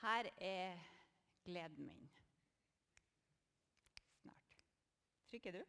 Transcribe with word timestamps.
Her 0.00 0.30
er 0.36 0.78
gleden 1.44 1.86
min. 1.86 2.10
Snart. 4.20 4.56
Trykker 5.30 5.52
du? 5.52 5.64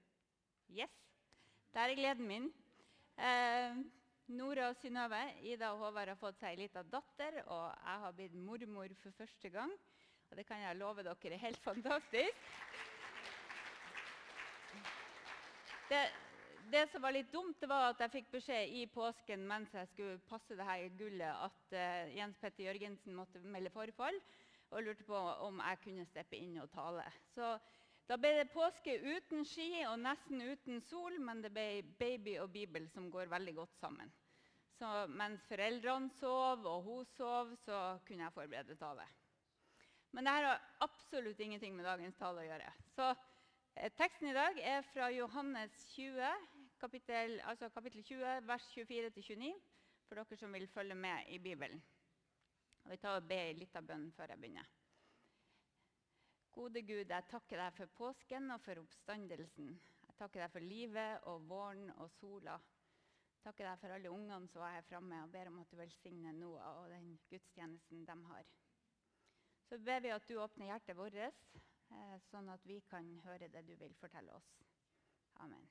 Yes. 0.69 0.93
Der 1.73 1.79
er 1.79 1.95
gleden 1.95 2.27
min. 2.27 2.53
Eh, 3.17 3.75
Nora 4.27 4.69
og 4.69 4.75
Synnøve, 4.75 5.19
Ida 5.43 5.73
og 5.73 5.77
Håvard 5.83 6.07
har 6.13 6.19
fått 6.19 6.39
seg 6.39 6.53
ei 6.53 6.61
lita 6.63 6.83
datter, 6.87 7.41
og 7.43 7.65
jeg 7.75 8.03
har 8.05 8.15
blitt 8.15 8.37
mormor 8.39 8.93
for 9.03 9.11
første 9.17 9.51
gang. 9.51 9.73
Og 10.31 10.37
det 10.39 10.45
kan 10.47 10.61
jeg 10.63 10.79
love 10.79 11.03
dere 11.03 11.33
er 11.35 11.41
helt 11.43 11.59
fantastisk. 11.59 12.45
Det, 15.89 16.05
det 16.71 16.85
som 16.91 17.03
var 17.03 17.13
litt 17.15 17.31
dumt, 17.33 17.57
det 17.59 17.67
var 17.69 17.89
at 17.89 18.01
jeg 18.05 18.13
fikk 18.15 18.31
beskjed 18.37 18.73
i 18.79 18.85
påsken 18.91 19.43
mens 19.47 19.73
jeg 19.75 19.89
skulle 19.91 20.21
passe 20.29 20.55
det 20.57 20.67
her 20.67 20.87
gullet, 20.99 21.43
at 21.47 21.75
uh, 21.75 22.13
Jens 22.15 22.39
Petter 22.39 22.69
Jørgensen 22.69 23.15
måtte 23.17 23.41
melde 23.43 23.73
forfall, 23.73 24.17
og 24.71 24.85
lurte 24.85 25.03
på 25.03 25.19
om 25.47 25.59
jeg 25.59 25.81
kunne 25.83 26.07
steppe 26.07 26.39
inn 26.39 26.55
og 26.63 26.69
tale. 26.71 27.03
Så 27.35 27.57
da 28.07 28.17
ble 28.19 28.31
det 28.39 28.51
påske 28.53 28.97
uten 29.03 29.43
ski 29.47 29.83
og 29.87 29.99
nesten 30.01 30.41
uten 30.43 30.81
sol, 30.83 31.17
men 31.23 31.43
det 31.43 31.51
ble 31.55 31.67
baby 31.99 32.37
og 32.41 32.51
bibel 32.55 32.87
som 32.91 33.11
går 33.11 33.31
veldig 33.31 33.55
godt 33.59 33.75
sammen. 33.79 34.11
Så 34.79 34.89
mens 35.13 35.43
foreldrene 35.45 36.09
sov 36.17 36.63
og 36.65 36.87
hun 36.87 37.05
sov, 37.13 37.51
så 37.65 37.99
kunne 38.07 38.25
jeg 38.25 38.35
forberede 38.35 38.79
tale. 38.79 39.05
Men 40.11 40.27
dette 40.27 40.47
har 40.47 40.63
absolutt 40.83 41.39
ingenting 41.39 41.75
med 41.75 41.85
dagens 41.87 42.17
tale 42.19 42.41
å 42.41 42.47
gjøre. 42.47 42.71
Så 42.95 43.11
eh, 43.11 43.91
Teksten 43.95 44.31
i 44.31 44.35
dag 44.35 44.57
er 44.59 44.81
fra 44.91 45.11
Johannes 45.13 45.85
20, 45.93 46.25
kapittel, 46.81 47.39
altså 47.45 47.69
kapittel 47.69 48.03
20, 48.03 48.47
vers 48.47 48.67
24-29, 48.77 49.53
for 50.07 50.19
dere 50.19 50.37
som 50.37 50.53
vil 50.53 50.67
følge 50.67 50.95
med 50.97 51.29
i 51.29 51.39
Bibelen. 51.39 51.81
Og 52.83 52.91
Vi 52.91 52.97
tar 52.97 53.19
og 53.19 53.27
ber 53.29 53.53
litt 53.53 53.75
av 53.77 53.85
bønn 53.85 54.07
før 54.15 54.33
jeg 54.33 54.41
begynner. 54.41 54.69
Gode 56.51 56.81
Gud, 56.83 57.05
jeg 57.13 57.27
takker 57.31 57.61
deg 57.61 57.75
for 57.77 57.91
påsken 57.95 58.51
og 58.51 58.63
for 58.65 58.81
oppstandelsen. 58.81 59.69
Jeg 60.07 60.17
takker 60.19 60.43
deg 60.43 60.51
for 60.51 60.65
livet 60.65 61.27
og 61.31 61.45
våren 61.47 61.93
og 61.93 62.09
sola. 62.17 62.57
Jeg 63.31 63.45
takker 63.45 63.69
deg 63.69 63.79
for 63.81 63.95
alle 63.95 64.11
ungene 64.11 64.49
som 64.51 64.65
er 64.65 64.75
her 64.75 64.87
framme, 64.89 65.21
og 65.23 65.31
ber 65.31 65.51
om 65.51 65.61
at 65.61 65.71
du 65.71 65.77
velsigner 65.79 66.35
Noah 66.35 66.81
og 66.81 66.89
den 66.91 67.13
gudstjenesten 67.29 68.03
de 68.09 68.17
har. 68.33 68.49
Så 69.69 69.79
ber 69.79 70.03
vi 70.03 70.11
at 70.11 70.27
du 70.27 70.35
åpner 70.43 70.73
hjertet 70.73 70.97
vårt, 70.97 71.15
eh, 71.15 72.17
sånn 72.27 72.49
at 72.51 72.65
vi 72.67 72.81
kan 72.89 73.13
høre 73.29 73.47
det 73.47 73.63
du 73.69 73.75
vil 73.79 73.95
fortelle 74.01 74.35
oss. 74.35 74.51
Amen. 75.39 75.69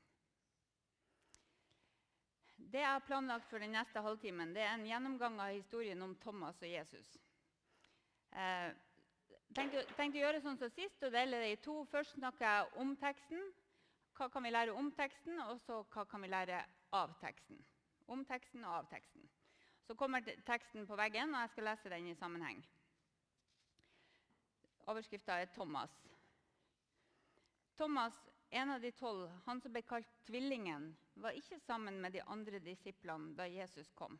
Det 2.68 2.78
jeg 2.78 2.92
har 2.92 3.06
planlagt 3.06 3.48
for 3.50 3.58
den 3.58 3.72
neste 3.74 4.02
halvtimen, 4.04 4.52
det 4.54 4.62
er 4.62 4.74
en 4.74 4.86
gjennomgang 4.86 5.40
av 5.40 5.54
historien 5.54 6.02
om 6.02 6.14
Thomas 6.22 6.60
og 6.62 6.68
Jesus. 6.68 7.16
Eh, 8.30 8.68
tenkte, 9.56 9.82
tenkte 9.96 10.20
å 10.20 10.24
gjøre 10.26 10.42
sånn 10.44 10.58
som 10.60 10.70
sist 10.74 11.02
og 11.06 11.14
dele 11.14 11.40
det 11.42 11.50
i 11.54 11.58
to. 11.64 11.80
Først 11.90 12.14
snakker 12.18 12.46
jeg 12.46 12.68
om 12.82 12.94
teksten. 13.00 13.50
Hva 14.18 14.28
kan 14.30 14.44
vi 14.44 14.52
lære 14.52 14.76
om 14.76 14.90
teksten, 14.92 15.40
og 15.48 15.60
så 15.64 15.80
hva 15.94 16.04
kan 16.06 16.22
vi 16.22 16.28
lære 16.30 16.60
av 16.92 17.14
teksten. 17.22 17.58
Om 18.10 18.24
teksten 18.28 18.64
og 18.66 18.82
av 18.82 18.90
teksten. 18.90 19.24
Så 19.86 19.96
kommer 19.98 20.22
teksten 20.46 20.86
på 20.86 20.98
veggen, 20.98 21.34
og 21.34 21.40
jeg 21.40 21.54
skal 21.54 21.68
lese 21.70 21.90
den 21.90 22.10
i 22.10 22.18
sammenheng. 22.18 22.60
Overskrifta 24.86 25.40
er 25.40 25.46
'Thomas'. 25.46 25.96
Thomas 27.76 28.14
en 28.50 28.70
av 28.70 28.80
de 28.80 28.90
tolv, 28.92 29.30
han 29.44 29.60
som 29.60 29.72
ble 29.72 29.82
kalt 29.86 30.10
Tvillingen, 30.26 30.90
var 31.14 31.36
ikke 31.38 31.58
sammen 31.62 32.00
med 32.02 32.12
de 32.12 32.22
andre 32.26 32.58
disiplene 32.58 33.34
da 33.38 33.46
Jesus 33.46 33.92
kom. 33.94 34.18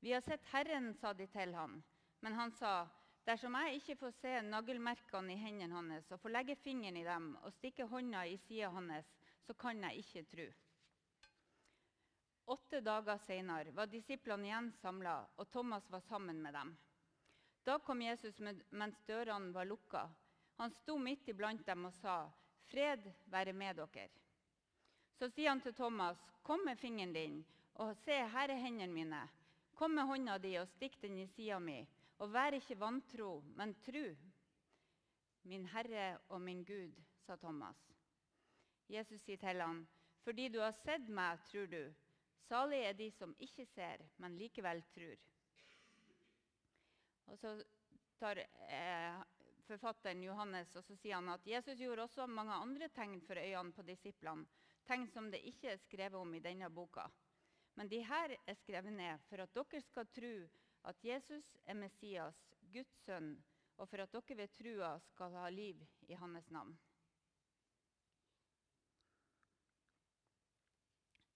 Vi 0.00 0.12
har 0.12 0.20
sett 0.20 0.44
Herren, 0.52 0.92
sa 0.94 1.14
de 1.14 1.26
til 1.26 1.54
ham, 1.54 1.80
men 2.20 2.36
han 2.36 2.52
sa, 2.52 2.86
dersom 3.24 3.56
jeg 3.56 3.80
ikke 3.80 3.96
får 4.02 4.14
se 4.20 4.34
nagelmerkene 4.44 5.32
i 5.32 5.40
hendene 5.40 5.74
hans 5.74 6.12
og 6.12 6.20
får 6.20 6.34
legge 6.34 6.58
fingeren 6.60 7.00
i 7.00 7.06
dem 7.08 7.32
og 7.40 7.54
stikke 7.56 7.88
hånda 7.88 8.26
i 8.28 8.36
sida 8.44 8.68
hans, 8.74 9.08
så 9.46 9.54
kan 9.54 9.80
jeg 9.88 10.04
ikke 10.04 10.24
tro. 10.36 10.46
Åtte 12.52 12.80
dager 12.84 13.18
senere 13.24 13.72
var 13.74 13.88
disiplene 13.90 14.46
igjen 14.46 14.68
samla, 14.78 15.18
og 15.34 15.48
Thomas 15.50 15.88
var 15.90 16.04
sammen 16.04 16.42
med 16.42 16.54
dem. 16.54 16.76
Da 17.66 17.80
kom 17.82 18.02
Jesus 18.04 18.38
mens 18.38 19.00
dørene 19.08 19.50
var 19.56 19.66
lukka. 19.66 20.04
Han 20.60 20.70
sto 20.70 20.94
midt 20.98 21.26
iblant 21.32 21.64
dem 21.66 21.88
og 21.88 21.94
sa, 21.96 22.20
Fred 22.70 23.10
være 23.32 23.52
med 23.52 23.78
dere. 23.78 24.08
Så 25.16 25.28
sier 25.32 25.48
han 25.50 25.62
til 25.64 25.74
Thomas, 25.74 26.18
kom 26.42 26.64
med 26.66 26.78
fingeren 26.78 27.14
din, 27.14 27.36
og 27.74 27.96
se, 28.04 28.16
her 28.32 28.52
er 28.52 28.60
hendene 28.60 28.92
mine. 28.92 29.22
Kom 29.76 29.94
med 29.96 30.08
hånda 30.08 30.38
di 30.40 30.54
og 30.60 30.68
stikk 30.68 30.96
den 31.02 31.18
i 31.20 31.26
sida 31.34 31.58
mi, 31.60 31.78
og 32.18 32.32
vær 32.32 32.56
ikke 32.56 32.78
vantro, 32.80 33.42
men 33.56 33.74
tru. 33.84 34.04
Min 35.46 35.66
Herre 35.72 36.16
og 36.28 36.40
min 36.40 36.64
Gud, 36.64 36.96
sa 37.26 37.36
Thomas. 37.36 37.78
Jesus 38.88 39.20
sier 39.22 39.38
til 39.40 39.60
ham, 39.60 39.86
fordi 40.24 40.48
du 40.48 40.60
har 40.60 40.74
sett 40.82 41.08
meg, 41.08 41.38
tror 41.50 41.68
du. 41.70 41.82
Salig 42.46 42.82
er 42.86 42.94
de 42.94 43.10
som 43.10 43.34
ikke 43.42 43.66
ser, 43.74 44.02
men 44.22 44.36
likevel 44.38 44.82
tror. 44.94 45.16
Og 47.26 47.38
så 47.38 47.56
tar 48.20 48.38
eh, 48.38 49.22
forfatteren 49.66 50.22
Johannes, 50.24 50.72
og 50.78 50.84
så 50.86 50.96
sier 50.98 51.18
han 51.18 51.32
at 51.34 51.46
Jesus 51.46 51.78
gjorde 51.80 52.06
også 52.06 52.26
mange 52.30 52.54
andre 52.54 52.88
tegn 52.94 53.20
for 53.26 53.38
øynene 53.40 53.74
på 53.76 53.84
disiplene, 53.86 54.46
tegn 54.86 55.06
som 55.10 55.30
det 55.32 55.42
ikke 55.50 55.72
er 55.74 55.82
skrevet 55.82 56.18
om 56.20 56.34
i 56.34 56.42
denne 56.42 56.70
boka. 56.70 57.06
Men 57.76 57.90
de 57.92 58.00
her 58.06 58.36
er 58.38 58.58
skrevet 58.62 58.94
ned 58.94 59.22
for 59.28 59.42
at 59.42 59.52
dere 59.54 59.82
skal 59.84 60.08
tro 60.16 60.34
at 60.86 61.04
Jesus 61.04 61.56
er 61.66 61.76
Messias, 61.76 62.38
Guds 62.72 62.92
sønn, 63.04 63.34
og 63.76 63.88
for 63.90 64.00
at 64.00 64.12
dere 64.14 64.38
ved 64.38 64.54
trua 64.56 64.92
skal 65.10 65.34
ha 65.36 65.48
liv 65.52 65.82
i 66.08 66.16
hans 66.16 66.50
navn. 66.50 66.76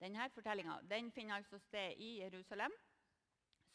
Denne 0.00 0.30
fortellinga 0.32 0.78
den 0.88 1.10
finner 1.12 1.36
altså 1.36 1.58
sted 1.60 1.98
i 2.00 2.14
Jerusalem 2.22 2.72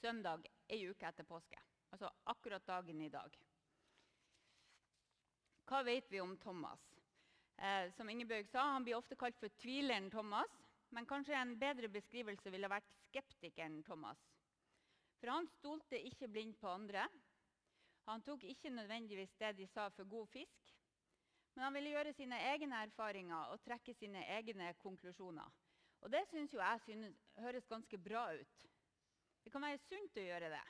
søndag 0.01 0.47
ei 0.69 0.87
uke 0.89 1.05
etter 1.05 1.27
påske. 1.27 1.59
Altså 1.93 2.09
akkurat 2.31 2.65
dagen 2.65 3.01
i 3.01 3.11
dag. 3.13 3.37
Hva 5.65 5.81
vet 5.83 6.11
vi 6.11 6.21
om 6.21 6.35
Thomas? 6.37 6.81
Eh, 7.57 7.91
som 7.97 8.09
Ingebjørg 8.09 8.49
sa, 8.51 8.61
Han 8.75 8.83
blir 8.83 8.97
ofte 8.97 9.15
kalt 9.17 9.37
for 9.39 9.49
tvileren 9.61 10.11
Thomas. 10.13 10.51
Men 10.93 11.07
kanskje 11.09 11.35
en 11.35 11.55
bedre 11.59 11.89
beskrivelse 11.89 12.51
ville 12.53 12.69
vært 12.69 12.91
skeptikeren 13.07 13.81
Thomas. 13.83 14.19
For 15.19 15.31
han 15.33 15.47
stolte 15.57 15.97
ikke 15.97 16.29
blindt 16.29 16.59
på 16.61 16.69
andre. 16.69 17.07
Han 18.05 18.21
tok 18.21 18.43
ikke 18.45 18.69
nødvendigvis 18.69 19.33
det 19.41 19.55
de 19.57 19.65
sa, 19.67 19.89
for 19.89 20.05
god 20.05 20.27
fisk. 20.29 20.75
Men 21.55 21.63
han 21.63 21.73
ville 21.73 21.95
gjøre 21.95 22.13
sine 22.13 22.37
egne 22.51 22.83
erfaringer 22.85 23.51
og 23.51 23.63
trekke 23.65 23.95
sine 23.97 24.21
egne 24.37 24.73
konklusjoner. 24.83 25.49
Og 26.05 26.11
det 26.13 26.21
syns 26.29 26.53
jo 26.53 26.61
jeg 26.61 26.81
synes, 26.85 27.21
høres 27.41 27.67
ganske 27.67 27.97
bra 27.97 28.27
ut. 28.35 28.65
Det 29.43 29.51
kan 29.51 29.63
være 29.65 29.81
sunt 29.87 30.19
å 30.21 30.25
gjøre 30.27 30.51
det. 30.53 30.65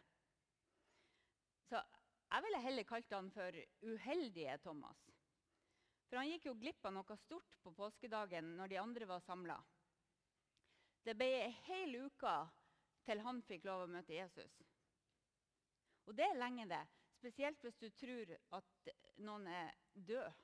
Jeg 2.36 2.44
ville 2.44 2.60
heller 2.60 2.84
kalt 2.84 3.14
han 3.16 3.30
for 3.32 3.58
uheldige 3.88 4.58
Thomas. 4.60 4.98
For 6.10 6.20
han 6.20 6.28
gikk 6.28 6.50
jo 6.50 6.58
glipp 6.60 6.84
av 6.84 6.92
noe 6.98 7.16
stort 7.22 7.54
på 7.64 7.72
påskedagen 7.78 8.50
når 8.58 8.74
de 8.74 8.80
andre 8.82 9.08
var 9.08 9.22
samla. 9.24 9.56
Det 11.08 11.14
ble 11.16 11.30
ei 11.46 11.54
hel 11.70 11.96
uke 12.10 12.34
til 13.08 13.22
han 13.24 13.40
fikk 13.48 13.64
lov 13.70 13.86
å 13.86 13.92
møte 13.94 14.18
Jesus. 14.18 14.58
Og 16.10 16.18
det 16.18 16.26
er 16.28 16.42
lenge, 16.42 16.66
det. 16.68 16.82
Spesielt 17.22 17.64
hvis 17.64 17.80
du 17.80 17.88
tror 18.04 18.34
at 18.58 18.92
noen 19.24 19.48
er 19.48 19.72
død. 19.94 20.42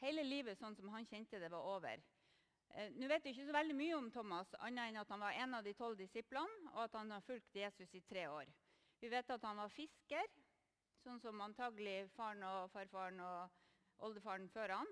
Hele 0.00 0.24
livet 0.24 0.56
sånn 0.56 0.78
som 0.78 0.88
han 0.94 1.04
kjente 1.10 1.42
det, 1.42 1.50
var 1.52 1.68
over. 1.74 2.00
Eh, 2.72 2.88
nå 2.96 3.10
vet 3.10 3.26
du 3.26 3.34
ikke 3.34 3.50
så 3.50 3.58
veldig 3.58 3.76
mye 3.76 4.00
om 4.00 4.08
Thomas, 4.14 4.56
annet 4.64 4.94
enn 4.94 5.02
at 5.02 5.12
han 5.12 5.26
var 5.26 5.36
en 5.44 5.60
av 5.60 5.68
de 5.68 5.76
tolv 5.76 6.00
disiplene, 6.00 6.72
og 6.72 6.86
at 6.86 6.96
han 7.02 7.12
har 7.12 7.28
fulgt 7.28 7.60
Jesus 7.60 7.92
i 7.98 8.02
tre 8.08 8.24
år. 8.32 8.48
Vi 9.00 9.08
vet 9.08 9.30
at 9.30 9.44
han 9.46 9.60
var 9.60 9.70
fisker, 9.70 10.26
sånn 11.04 11.20
som 11.22 11.40
antagelig 11.44 12.08
faren 12.16 12.42
og 12.42 12.70
farfaren 12.72 13.20
og 13.22 14.04
oldefaren 14.08 14.48
før 14.50 14.74
han. 14.80 14.90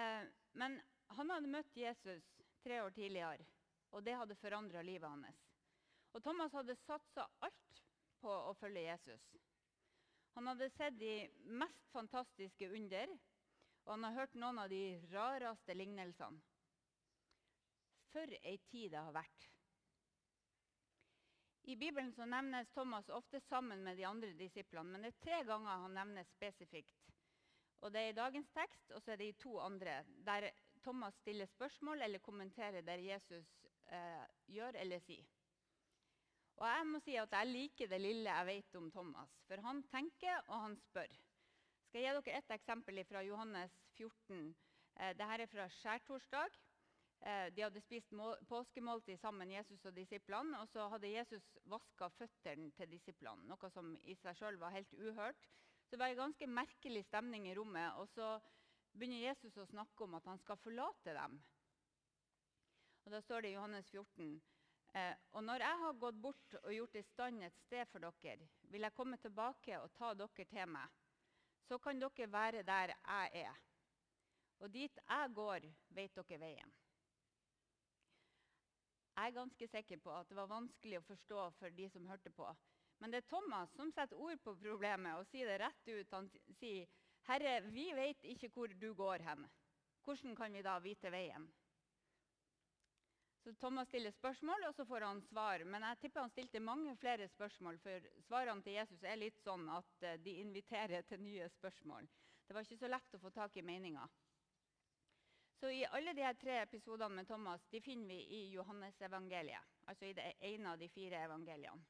Eh, 0.00 0.24
men 0.60 0.78
han 1.16 1.32
hadde 1.34 1.52
møtt 1.52 1.76
Jesus 1.76 2.26
tre 2.64 2.80
år 2.84 2.94
tidligere, 2.96 3.44
og 3.92 4.04
det 4.06 4.16
hadde 4.16 4.38
forandra 4.40 4.82
livet 4.86 5.10
hans. 5.10 5.44
Og 6.14 6.24
Thomas 6.24 6.54
hadde 6.56 6.78
satsa 6.86 7.26
alt 7.44 7.82
på 8.20 8.32
å 8.32 8.54
følge 8.58 8.86
Jesus. 8.88 9.28
Han 10.38 10.48
hadde 10.50 10.70
sett 10.72 10.96
de 10.98 11.14
mest 11.60 11.92
fantastiske 11.92 12.70
under, 12.70 13.12
og 13.84 13.92
han 13.96 14.06
har 14.08 14.18
hørt 14.22 14.36
noen 14.38 14.60
av 14.62 14.72
de 14.72 14.84
rareste 15.12 15.76
lignelsene. 15.76 16.40
For 18.10 18.38
ei 18.42 18.56
tid 18.70 18.90
det 18.94 19.02
har 19.04 19.14
vært. 19.14 19.49
I 21.62 21.76
Bibelen 21.76 22.12
så 22.12 22.24
nevnes 22.24 22.70
Thomas 22.72 23.08
ofte 23.08 23.40
sammen 23.40 23.84
med 23.84 23.96
de 23.96 24.06
andre 24.06 24.32
disiplene, 24.38 24.92
men 24.92 25.04
det 25.04 25.12
er 25.12 25.24
tre 25.24 25.40
ganger 25.44 25.84
han 25.84 25.94
nevnes 25.94 26.30
spesifikt. 26.32 27.10
Og 27.80 27.92
Det 27.92 28.00
er 28.00 28.08
i 28.12 28.16
dagens 28.16 28.48
tekst, 28.52 28.90
og 28.90 29.02
så 29.02 29.12
er 29.12 29.16
det 29.16 29.28
i 29.28 29.38
to 29.40 29.58
andre, 29.60 30.04
der 30.26 30.50
Thomas 30.82 31.14
stiller 31.14 31.46
spørsmål 31.46 32.02
eller 32.02 32.18
kommenterer 32.18 32.80
det 32.80 33.04
Jesus 33.04 33.66
eh, 33.88 34.24
gjør 34.46 34.76
eller 34.80 35.00
sier. 35.04 35.26
Og 36.60 36.66
jeg 36.68 36.86
må 36.86 37.00
si 37.00 37.14
at 37.16 37.32
jeg 37.32 37.48
liker 37.48 37.88
det 37.88 38.00
lille 38.00 38.28
jeg 38.28 38.46
vet 38.46 38.76
om 38.76 38.90
Thomas. 38.92 39.30
For 39.48 39.62
han 39.64 39.82
tenker, 39.88 40.42
og 40.48 40.60
han 40.66 40.76
spør. 40.76 41.14
Skal 41.88 42.04
jeg 42.04 42.16
gi 42.16 42.24
dere 42.30 42.42
et 42.42 42.52
eksempel 42.56 43.00
fra 43.08 43.22
Johannes 43.24 43.72
14. 43.96 44.42
Eh, 45.00 45.14
Dette 45.16 45.38
er 45.40 45.48
fra 45.48 45.68
skjærtorsdag. 45.80 46.58
Eh, 47.20 47.52
de 47.52 47.62
hadde 47.62 47.80
spist 47.84 48.12
påskemåltid 48.48 49.20
sammen, 49.20 49.50
Jesus 49.52 49.84
og 49.84 49.96
disiplene. 49.96 50.60
Og 50.62 50.68
så 50.72 50.86
hadde 50.88 51.12
Jesus 51.12 51.44
vaska 51.68 52.08
føttene 52.16 52.70
til 52.78 52.88
disiplene, 52.94 53.44
noe 53.50 53.70
som 53.74 53.92
i 54.08 54.16
seg 54.22 54.38
sjøl 54.38 54.56
var 54.60 54.72
helt 54.76 54.94
uhørt. 54.96 55.50
Så 55.84 55.96
det 55.96 56.00
var 56.00 56.14
en 56.14 56.22
ganske 56.22 56.46
merkelig 56.48 57.04
stemning 57.08 57.48
i 57.50 57.54
rommet. 57.58 57.98
Og 58.00 58.08
så 58.14 58.38
begynner 58.94 59.26
Jesus 59.26 59.58
å 59.58 59.68
snakke 59.68 60.06
om 60.06 60.16
at 60.16 60.28
han 60.30 60.40
skal 60.40 60.60
forlate 60.62 61.16
dem. 61.16 61.36
Og 63.04 63.12
Da 63.12 63.20
står 63.20 63.42
det 63.42 63.52
i 63.52 63.58
Johannes 63.58 63.90
14. 63.90 64.40
Eh, 64.94 65.14
og 65.36 65.44
når 65.44 65.62
jeg 65.66 65.78
har 65.84 66.00
gått 66.02 66.20
bort 66.24 66.56
og 66.64 66.72
gjort 66.74 66.96
i 66.98 67.06
stand 67.12 67.44
et 67.44 67.62
sted 67.66 67.86
for 67.92 68.02
dere, 68.02 68.48
vil 68.72 68.86
jeg 68.86 68.96
komme 68.96 69.20
tilbake 69.22 69.78
og 69.78 69.92
ta 69.98 70.14
dere 70.14 70.46
til 70.50 70.72
meg. 70.72 71.00
Så 71.68 71.78
kan 71.78 72.00
dere 72.00 72.32
være 72.32 72.62
der 72.66 72.94
jeg 72.96 73.44
er. 73.44 73.64
Og 74.60 74.72
dit 74.72 74.98
jeg 75.04 75.34
går, 75.34 75.68
vet 75.94 76.16
dere 76.16 76.40
veien. 76.40 76.79
Jeg 79.20 79.34
er 79.34 79.36
ganske 79.36 79.66
sikker 79.68 79.98
på 80.00 80.12
at 80.16 80.30
det 80.30 80.36
var 80.38 80.48
vanskelig 80.48 80.96
å 80.96 81.04
forstå 81.04 81.40
for 81.58 81.74
de 81.76 81.88
som 81.92 82.06
hørte 82.08 82.30
på. 82.32 82.46
Men 83.02 83.12
det 83.12 83.18
er 83.20 83.26
Thomas 83.28 83.72
som 83.76 83.90
setter 83.92 84.16
ord 84.16 84.40
på 84.40 84.54
problemet 84.62 85.18
og 85.20 85.26
sier 85.28 85.50
det 85.50 85.58
rett 85.60 85.90
ut. 85.90 86.14
Han 86.16 86.30
sier, 86.56 86.88
'Herre, 87.28 87.60
vi 87.68 87.90
vet 87.92 88.24
ikke 88.32 88.48
hvor 88.54 88.72
du 88.72 88.94
går 88.96 89.20
hen. 89.26 89.44
Hvordan 90.04 90.36
kan 90.36 90.56
vi 90.56 90.62
da 90.64 90.78
vite 90.80 91.12
veien?' 91.12 91.50
Så 93.44 93.52
Thomas 93.60 93.88
stiller 93.88 94.10
spørsmål, 94.10 94.64
og 94.68 94.74
så 94.74 94.84
får 94.84 95.04
han 95.04 95.20
svar. 95.28 95.64
Men 95.64 95.82
jeg 95.82 96.00
tipper 96.00 96.20
han 96.20 96.32
stilte 96.32 96.60
mange 96.60 96.96
flere 96.96 97.28
spørsmål, 97.28 97.78
for 97.78 98.08
svarene 98.24 98.62
til 98.62 98.72
Jesus 98.72 99.04
er 99.04 99.20
litt 99.20 99.38
sånn 99.44 99.68
at 99.68 100.02
eh, 100.02 100.16
de 100.16 100.34
inviterer 100.40 101.02
til 101.02 101.20
nye 101.20 101.48
spørsmål. 101.48 102.08
Det 102.48 102.56
var 102.56 102.64
ikke 102.64 102.82
så 102.82 102.88
lett 102.88 103.16
å 103.16 103.22
få 103.22 103.30
tak 103.30 103.56
i 103.56 103.62
meninga. 103.64 104.08
Så 105.60 105.70
i 105.70 105.84
alle 105.84 106.14
de 106.16 106.24
tre 106.40 106.62
episodene 106.62 107.20
med 107.20 107.28
Thomas 107.28 107.66
de 107.68 107.82
finner 107.84 108.08
vi 108.08 108.20
i 108.38 108.40
Johannesevangeliet. 108.54 109.74
Altså 109.92 110.08
i 110.08 110.14
det 110.16 110.32
ene 110.40 110.72
av 110.72 110.80
de 110.80 110.88
fire 110.88 111.20
evangeliene. 111.26 111.84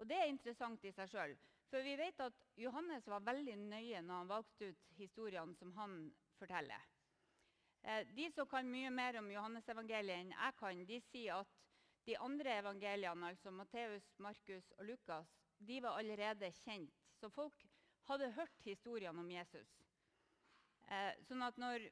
Og 0.00 0.08
det 0.08 0.16
er 0.16 0.30
interessant 0.30 0.84
i 0.84 0.92
seg 0.96 1.10
sjøl. 1.12 1.34
For 1.68 1.84
vi 1.84 1.96
vet 1.98 2.20
at 2.22 2.36
Johannes 2.56 3.08
var 3.10 3.24
veldig 3.26 3.56
nøye 3.58 4.00
når 4.04 4.20
han 4.22 4.30
valgte 4.30 4.70
ut 4.70 4.92
historiene 4.96 5.56
som 5.58 5.72
han 5.76 5.96
forteller. 6.38 6.84
Eh, 7.82 8.06
de 8.16 8.30
som 8.32 8.48
kan 8.48 8.68
mye 8.70 8.90
mer 8.90 9.18
om 9.20 9.28
Johannesevangeliet 9.30 10.22
enn 10.22 10.34
jeg 10.34 10.56
kan, 10.60 10.84
de 10.88 11.00
sier 11.10 11.42
at 11.42 11.52
de 12.06 12.16
andre 12.22 12.60
evangeliene, 12.60 13.32
altså 13.32 13.50
Matteus, 13.50 14.06
Markus 14.22 14.72
og 14.78 14.86
Lukas, 14.88 15.32
de 15.58 15.80
var 15.82 15.98
allerede 15.98 16.52
kjent. 16.62 16.94
Så 17.20 17.28
folk 17.34 17.66
hadde 18.06 18.32
hørt 18.36 18.64
historiene 18.64 19.20
om 19.20 19.30
Jesus. 19.30 19.70
Eh, 20.86 21.12
sånn 21.26 21.42
at 21.42 21.56
når, 21.58 21.88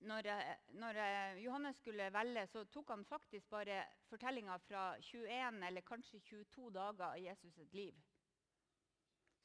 når, 0.00 0.28
når, 0.76 0.98
Johannes 1.40 1.76
skulle 1.80 2.10
velge, 2.12 2.46
så 2.46 2.64
tok 2.72 2.90
han 2.92 3.04
faktisk 3.04 3.48
bare 3.50 3.84
fortellinga 4.10 4.58
fra 4.66 4.84
21 5.00 5.62
eller 5.68 5.86
kanskje 5.86 6.20
22 6.20 6.70
dager 6.70 7.06
av 7.08 7.16
Jesus' 7.16 7.54
sitt 7.54 7.74
liv. 7.74 7.94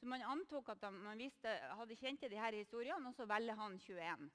Så 0.00 0.06
Man 0.06 0.22
antok 0.22 0.68
at 0.68 0.82
man 0.92 1.18
visste, 1.18 1.48
hadde 1.48 1.96
kjent 1.96 2.24
de 2.26 2.38
her 2.38 2.52
historiene, 2.52 3.08
og 3.08 3.14
så 3.14 3.26
velger 3.26 3.54
han 3.54 3.78
21. 3.78 4.30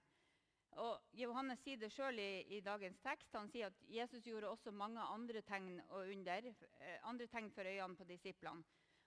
Og 0.83 1.01
Johannes 1.17 1.59
sier 1.63 1.79
det 1.81 1.89
sjøl 1.91 2.19
i, 2.19 2.31
i, 2.55 2.61
dagens 2.61 2.99
tekst. 3.03 3.33
Han 3.35 3.49
sier 3.51 3.71
at 3.71 3.83
Jesus 3.89 4.23
gjorde 4.25 4.49
også 4.49 4.71
mange 4.71 5.01
andre 5.01 5.41
tegn 5.41 5.79
og 5.89 6.11
under, 6.13 6.49
eh, 6.79 6.99
andre 7.03 7.27
tegn 7.27 7.51
for 7.51 7.67
øynene 7.67 7.97
på 7.97 8.07
disiplene. 8.07 8.63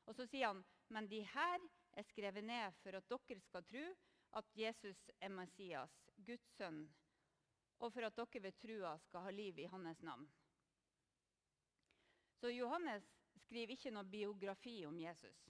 Og 0.07 0.17
så 0.17 0.27
sier 0.27 0.51
han 0.51 0.65
men 0.91 1.07
de 1.09 1.23
her 1.23 1.67
er 1.93 2.07
skrevet 2.09 2.45
ned 2.45 2.75
for 2.83 2.97
at 2.99 3.09
dere 3.11 3.41
skal 3.41 3.65
tro 3.65 3.85
at 4.39 4.57
Jesus 4.57 4.99
er 5.21 5.31
Messias, 5.31 5.93
Guds 6.27 6.47
sønn, 6.57 6.83
og 7.81 7.93
for 7.93 8.07
at 8.07 8.17
dere 8.17 8.43
ved 8.45 8.59
trua 8.61 8.97
skal 9.07 9.25
ha 9.27 9.33
liv 9.35 9.59
i 9.59 9.69
hans 9.73 10.03
navn. 10.05 10.29
Så 12.41 12.53
Johannes 12.53 13.05
skriver 13.45 13.75
ikke 13.75 13.93
noe 13.93 14.09
biografi 14.09 14.79
om 14.89 14.99
Jesus. 15.01 15.49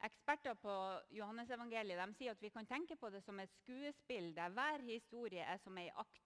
Eksperter 0.00 0.56
på 0.56 0.74
Johannesevangeliet 1.12 2.16
sier 2.16 2.32
at 2.32 2.40
vi 2.40 2.48
kan 2.52 2.68
tenke 2.68 2.96
på 2.96 3.10
det 3.12 3.20
som 3.24 3.40
et 3.40 3.52
skuespill 3.58 4.30
der 4.36 4.52
hver 4.56 4.84
historie 4.86 5.44
er 5.44 5.60
som 5.60 5.76
ei 5.80 5.90
akt. 5.92 6.22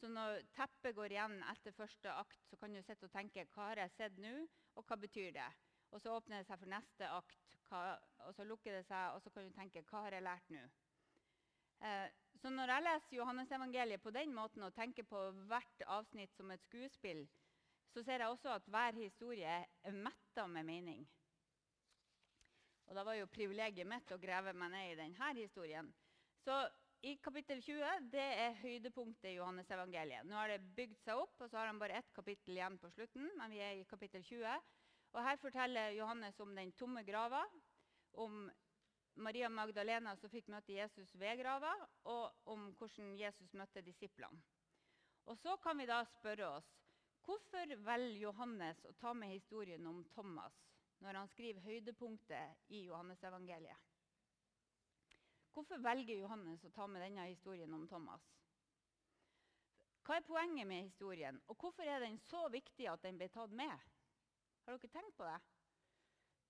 Så 0.00 0.08
når 0.08 0.40
teppet 0.56 0.96
går 0.96 1.12
igjen 1.14 1.36
etter 1.52 1.76
første 1.76 2.10
akt, 2.10 2.40
så 2.48 2.56
kan 2.58 2.72
du 2.72 2.80
sitte 2.82 3.06
og 3.06 3.12
tenke 3.12 3.44
hva 3.52 3.68
har 3.68 3.82
jeg 3.84 3.94
sett 3.98 4.16
nå, 4.18 4.32
og 4.74 4.88
hva 4.88 4.96
betyr 4.98 5.30
det? 5.36 5.50
Og 5.92 6.00
så 6.00 6.16
åpner 6.16 6.40
det 6.40 6.48
seg 6.48 6.58
for 6.62 6.72
neste 6.72 7.10
akt, 7.20 7.52
hva, 7.68 7.82
og 8.26 8.32
så 8.34 8.48
lukker 8.48 8.78
det 8.78 8.86
seg, 8.88 9.12
og 9.12 9.20
så 9.22 9.30
kan 9.30 9.46
du 9.46 9.54
tenke 9.54 9.84
hva 9.90 10.06
har 10.06 10.16
jeg 10.16 10.26
lært 10.26 10.50
nå? 10.56 10.64
Eh, 11.84 12.08
så 12.42 12.50
når 12.50 12.72
jeg 12.72 12.82
leser 12.82 13.16
Johannesevangeliet 13.20 14.02
på 14.02 14.10
den 14.10 14.32
måten 14.34 14.64
og 14.66 14.74
tenker 14.74 15.06
på 15.06 15.18
hvert 15.46 15.84
avsnitt 15.86 16.34
som 16.34 16.50
et 16.50 16.64
skuespill, 16.66 17.22
så 17.94 18.02
ser 18.02 18.24
jeg 18.24 18.32
også 18.32 18.56
at 18.56 18.66
hver 18.72 18.96
historie 18.98 19.58
er 19.62 19.94
metta 19.94 20.48
med 20.50 20.66
mening. 20.66 21.04
Og 22.88 22.96
Da 22.98 23.04
var 23.06 23.14
jo 23.14 23.30
privilegiet 23.30 23.86
mitt 23.86 24.10
å 24.10 24.18
grave 24.20 24.52
meg 24.58 24.72
ned 24.74 24.90
i 24.90 24.96
denne 24.98 25.28
historien. 25.38 25.92
Så 26.42 26.56
i 27.06 27.14
kapittel 27.22 27.62
20 27.62 28.10
det 28.10 28.26
er 28.42 28.58
høydepunktet 28.58 29.30
i 29.30 29.36
Johannes 29.36 29.70
evangeliet. 29.70 30.26
Nå 30.26 30.34
har 30.34 30.50
det 30.50 30.74
bygd 30.76 30.98
seg 31.04 31.22
opp, 31.22 31.38
og 31.38 31.48
så 31.50 31.60
har 31.60 31.70
han 31.70 31.78
bare 31.78 32.00
ett 32.02 32.10
kapittel 32.14 32.58
igjen 32.58 32.78
på 32.82 32.90
slutten. 32.90 33.30
men 33.38 33.54
vi 33.54 33.62
er 33.62 33.78
i 33.78 33.86
kapittel 33.86 34.22
20. 34.22 34.58
Og 35.12 35.22
Her 35.22 35.38
forteller 35.38 35.94
Johannes 35.94 36.40
om 36.40 36.54
den 36.56 36.72
tomme 36.72 37.04
grava, 37.04 37.44
om 38.12 38.50
Maria 39.14 39.48
Magdalena 39.48 40.14
som 40.16 40.30
fikk 40.32 40.48
møte 40.52 40.72
Jesus 40.72 41.12
ved 41.20 41.38
grava, 41.42 41.72
og 42.08 42.48
om 42.52 42.70
hvordan 42.78 43.14
Jesus 43.18 43.52
møtte 43.54 43.82
disiplene. 43.84 44.40
Og 45.26 45.36
Så 45.38 45.56
kan 45.62 45.78
vi 45.78 45.86
da 45.86 46.02
spørre 46.04 46.48
oss 46.56 46.70
hvorfor 47.22 47.76
velger 47.86 48.18
Johannes 48.24 48.80
å 48.88 48.92
ta 48.98 49.12
med 49.14 49.30
historien 49.30 49.86
om 49.86 50.02
Thomas 50.14 50.56
når 51.02 51.18
han 51.20 51.30
skriver 51.30 51.62
høydepunktet 51.62 52.72
i 52.74 52.84
Johannesevangeliet. 52.86 53.78
Hvorfor 55.52 55.82
velger 55.84 56.16
Johannes 56.16 56.64
å 56.64 56.70
ta 56.72 56.86
med 56.88 57.02
denne 57.04 57.28
historien 57.28 57.74
om 57.74 57.86
Thomas? 57.90 58.24
Hva 60.02 60.16
er 60.18 60.26
poenget 60.26 60.66
med 60.66 60.88
historien, 60.88 61.38
og 61.46 61.58
hvorfor 61.60 61.86
er 61.86 62.02
den 62.02 62.18
så 62.18 62.48
viktig 62.50 62.88
at 62.90 63.02
den 63.04 63.18
ble 63.20 63.28
tatt 63.30 63.52
med? 63.54 63.74
Har 64.64 64.78
dere 64.78 64.90
tenkt 64.90 65.14
på 65.18 65.26
det? 65.28 65.38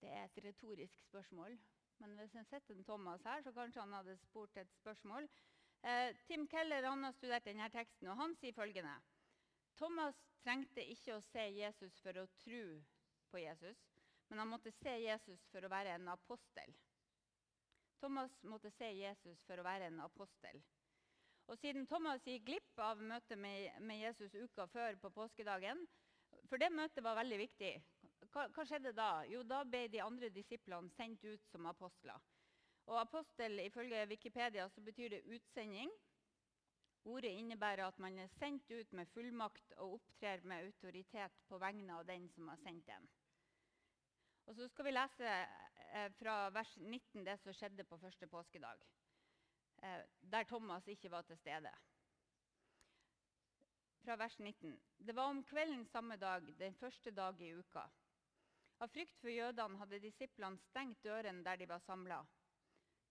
Det 0.00 0.12
er 0.12 0.24
et 0.24 0.38
retorisk 0.44 1.04
spørsmål. 1.08 1.58
Men 2.00 2.16
hvis 2.18 2.34
en 2.34 2.48
sitter 2.48 2.74
en 2.74 2.84
Thomas 2.84 3.24
her, 3.28 3.42
så 3.42 3.52
kanskje 3.52 3.84
han 3.84 3.92
hadde 3.98 4.16
spurt 4.24 4.56
et 4.56 4.72
spørsmål. 4.80 5.28
Eh, 5.82 6.16
Tim 6.26 6.48
Keller 6.48 6.88
har 6.88 7.12
studert 7.12 7.44
denne 7.44 7.68
teksten, 7.70 8.08
og 8.08 8.16
han 8.16 8.34
sier 8.40 8.56
følgende. 8.56 8.94
Thomas 9.76 10.18
trengte 10.42 10.84
ikke 10.84 11.16
å 11.16 11.24
se 11.32 11.48
Jesus 11.52 11.98
for 12.02 12.18
å 12.18 12.28
tro 12.42 12.62
på 13.30 13.42
Jesus 13.42 13.78
men 14.32 14.38
han 14.38 14.48
måtte 14.48 14.70
se 14.72 14.92
Jesus 14.96 15.42
for 15.52 15.60
å 15.60 15.68
være 15.68 15.92
en 15.92 16.06
apostel. 16.08 16.70
Thomas 18.00 18.32
måtte 18.48 18.70
se 18.72 18.86
Jesus 18.96 19.42
for 19.44 19.60
å 19.60 19.64
være 19.66 19.90
en 19.90 19.98
apostel. 20.00 20.56
Og 21.52 21.58
Siden 21.60 21.84
Thomas 21.90 22.24
gikk 22.24 22.46
glipp 22.46 22.80
av 22.80 23.02
møtet 23.04 23.36
med, 23.36 23.76
med 23.84 24.00
Jesus 24.00 24.32
uka 24.32 24.64
før 24.72 24.96
på 25.02 25.10
påskedagen 25.12 25.84
For 26.48 26.56
det 26.56 26.70
møtet 26.72 27.04
var 27.04 27.18
veldig 27.20 27.42
viktig. 27.42 27.74
Hva, 28.32 28.46
hva, 28.48 28.64
skjedde 28.64 28.94
da? 28.96 29.10
Jo, 29.28 29.42
Da 29.44 29.60
ble 29.68 29.86
de 29.92 30.00
andre 30.00 30.30
disiplene 30.32 30.88
sendt 30.96 31.24
ut 31.24 31.50
som 31.52 31.66
apostler. 31.68 32.20
Og 32.88 32.96
Apostel 32.98 33.60
ifølge 33.60 34.06
Wikipedia 34.08 34.68
så 34.68 34.80
betyr 34.80 35.12
det 35.12 35.26
utsending. 35.28 35.92
Ordet 37.04 37.34
innebærer 37.34 37.84
at 37.86 37.98
man 37.98 38.18
er 38.18 38.30
sendt 38.38 38.70
ut 38.70 38.92
med 38.92 39.10
fullmakt 39.12 39.74
og 39.76 39.98
opptrer 39.98 40.42
med 40.46 40.64
autoritet 40.64 41.38
på 41.48 41.58
vegne 41.58 41.98
av 41.98 42.06
den 42.06 42.28
som 42.30 42.48
har 42.48 42.60
sendt 42.62 42.88
en. 42.94 43.08
Og 44.46 44.56
så 44.56 44.68
skal 44.70 44.86
vi 44.86 44.94
lese 44.94 45.28
eh, 45.28 46.10
fra 46.18 46.48
vers 46.54 46.76
19 46.78 47.24
det 47.26 47.38
som 47.42 47.54
skjedde 47.54 47.84
på 47.84 47.98
første 48.00 48.26
påskedag, 48.26 48.84
eh, 49.82 50.04
der 50.34 50.48
Thomas 50.48 50.88
ikke 50.88 51.10
var 51.10 51.26
til 51.26 51.38
stede. 51.38 51.70
Fra 54.02 54.16
vers 54.18 54.38
19. 54.38 54.78
Det 54.98 55.14
var 55.14 55.30
om 55.30 55.44
kvelden 55.44 55.84
samme 55.86 56.16
dag, 56.16 56.48
den 56.58 56.74
første 56.74 57.10
dag 57.10 57.40
i 57.40 57.52
uka. 57.54 57.86
Av 58.82 58.88
frykt 58.90 59.20
for 59.22 59.30
jødene 59.30 59.78
hadde 59.78 60.00
disiplene 60.02 60.58
stengt 60.58 61.04
døren 61.06 61.44
der 61.46 61.60
de 61.60 61.68
var 61.70 61.82
samla. 61.84 62.16